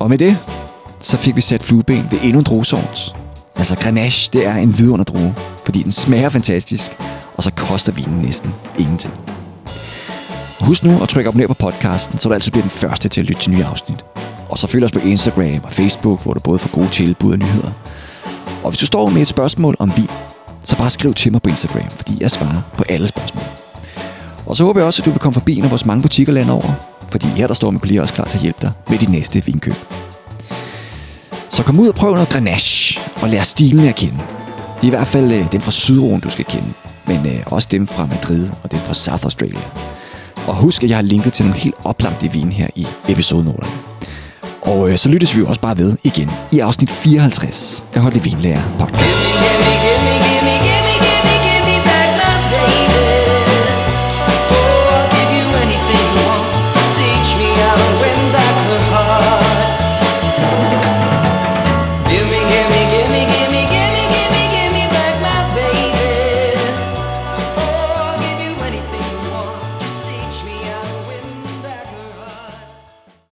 Og 0.00 0.10
med 0.10 0.18
det, 0.18 0.38
så 1.00 1.18
fik 1.18 1.36
vi 1.36 1.40
sat 1.40 1.62
flueben 1.62 2.06
ved 2.10 2.18
endnu 2.22 2.38
en 2.38 2.44
druesort. 2.44 3.16
Altså 3.56 3.76
Grenache, 3.76 4.30
det 4.32 4.46
er 4.46 4.54
en 4.54 4.78
vidunderdrue, 4.78 5.34
fordi 5.64 5.82
den 5.82 5.92
smager 5.92 6.28
fantastisk, 6.28 6.92
og 7.34 7.42
så 7.42 7.50
koster 7.52 7.92
vinen 7.92 8.18
næsten 8.22 8.50
ingenting. 8.78 9.39
Husk 10.60 10.84
nu 10.84 11.02
at 11.02 11.08
trykke 11.08 11.28
abonner 11.28 11.46
på 11.46 11.54
podcasten, 11.54 12.18
så 12.18 12.28
du 12.28 12.34
altid 12.34 12.52
bliver 12.52 12.62
den 12.62 12.70
første 12.70 13.08
til 13.08 13.20
at 13.20 13.26
lytte 13.26 13.42
til 13.42 13.52
nye 13.52 13.64
afsnit. 13.64 14.04
Og 14.48 14.58
så 14.58 14.66
følg 14.66 14.84
os 14.84 14.92
på 14.92 14.98
Instagram 14.98 15.60
og 15.64 15.72
Facebook, 15.72 16.22
hvor 16.22 16.34
du 16.34 16.40
både 16.40 16.58
får 16.58 16.70
gode 16.70 16.88
tilbud 16.88 17.32
og 17.32 17.38
nyheder. 17.38 17.70
Og 18.64 18.70
hvis 18.70 18.80
du 18.80 18.86
står 18.86 19.08
med 19.08 19.22
et 19.22 19.28
spørgsmål 19.28 19.76
om 19.78 19.92
vin, 19.96 20.10
så 20.64 20.76
bare 20.76 20.90
skriv 20.90 21.14
til 21.14 21.32
mig 21.32 21.42
på 21.42 21.48
Instagram, 21.48 21.90
fordi 21.90 22.18
jeg 22.20 22.30
svarer 22.30 22.62
på 22.76 22.84
alle 22.88 23.06
spørgsmål. 23.06 23.44
Og 24.46 24.56
så 24.56 24.64
håber 24.64 24.80
jeg 24.80 24.86
også, 24.86 25.02
at 25.02 25.06
du 25.06 25.10
vil 25.10 25.20
komme 25.20 25.34
forbi 25.34 25.56
en 25.56 25.64
af 25.64 25.70
vores 25.70 25.86
mange 25.86 26.02
butikker 26.02 26.32
landet 26.32 26.54
over, 26.54 26.72
fordi 27.08 27.26
her 27.26 27.46
der 27.46 27.54
står 27.54 27.70
min 27.70 27.80
kollega 27.80 28.00
også 28.00 28.14
klar 28.14 28.24
til 28.24 28.38
at 28.38 28.42
hjælpe 28.42 28.58
dig 28.62 28.72
med 28.88 28.98
dit 28.98 29.08
næste 29.08 29.44
vinkøb. 29.44 29.74
Så 31.48 31.62
kom 31.62 31.80
ud 31.80 31.88
og 31.88 31.94
prøv 31.94 32.12
noget 32.12 32.28
Grenache 32.28 33.00
og 33.22 33.28
lær 33.28 33.42
stilen 33.42 33.88
at 33.88 33.94
kende. 33.94 34.18
Det 34.74 34.82
er 34.82 34.86
i 34.86 34.90
hvert 34.90 35.06
fald 35.06 35.32
øh, 35.32 35.52
den 35.52 35.60
fra 35.60 35.70
Sydron, 35.70 36.20
du 36.20 36.30
skal 36.30 36.44
kende, 36.44 36.72
men 37.06 37.26
øh, 37.26 37.42
også 37.46 37.68
dem 37.70 37.86
fra 37.86 38.06
Madrid 38.06 38.50
og 38.62 38.72
dem 38.72 38.80
fra 38.80 38.94
South 38.94 39.24
Australia. 39.24 39.60
Og 40.50 40.56
husk, 40.56 40.84
at 40.84 40.90
jeg 40.90 40.96
har 40.96 41.02
linket 41.02 41.32
til 41.32 41.44
nogle 41.44 41.60
helt 41.60 41.74
oplagte 41.84 42.32
vin 42.32 42.52
her 42.52 42.66
i 42.76 42.86
episodenoterne. 43.08 43.72
Og 44.62 44.90
øh, 44.90 44.96
så 44.96 45.08
lyttes 45.08 45.36
vi 45.36 45.40
jo 45.40 45.46
også 45.46 45.60
bare 45.60 45.78
ved 45.78 45.96
igen 46.04 46.30
i 46.52 46.58
afsnit 46.58 46.90
54 46.90 47.86
af 47.94 48.00
Holde 48.00 48.22
Vinlærer 48.22 48.62
podcast. 48.78 49.32
Gimme, 49.32 49.72
gimme, 49.82 50.19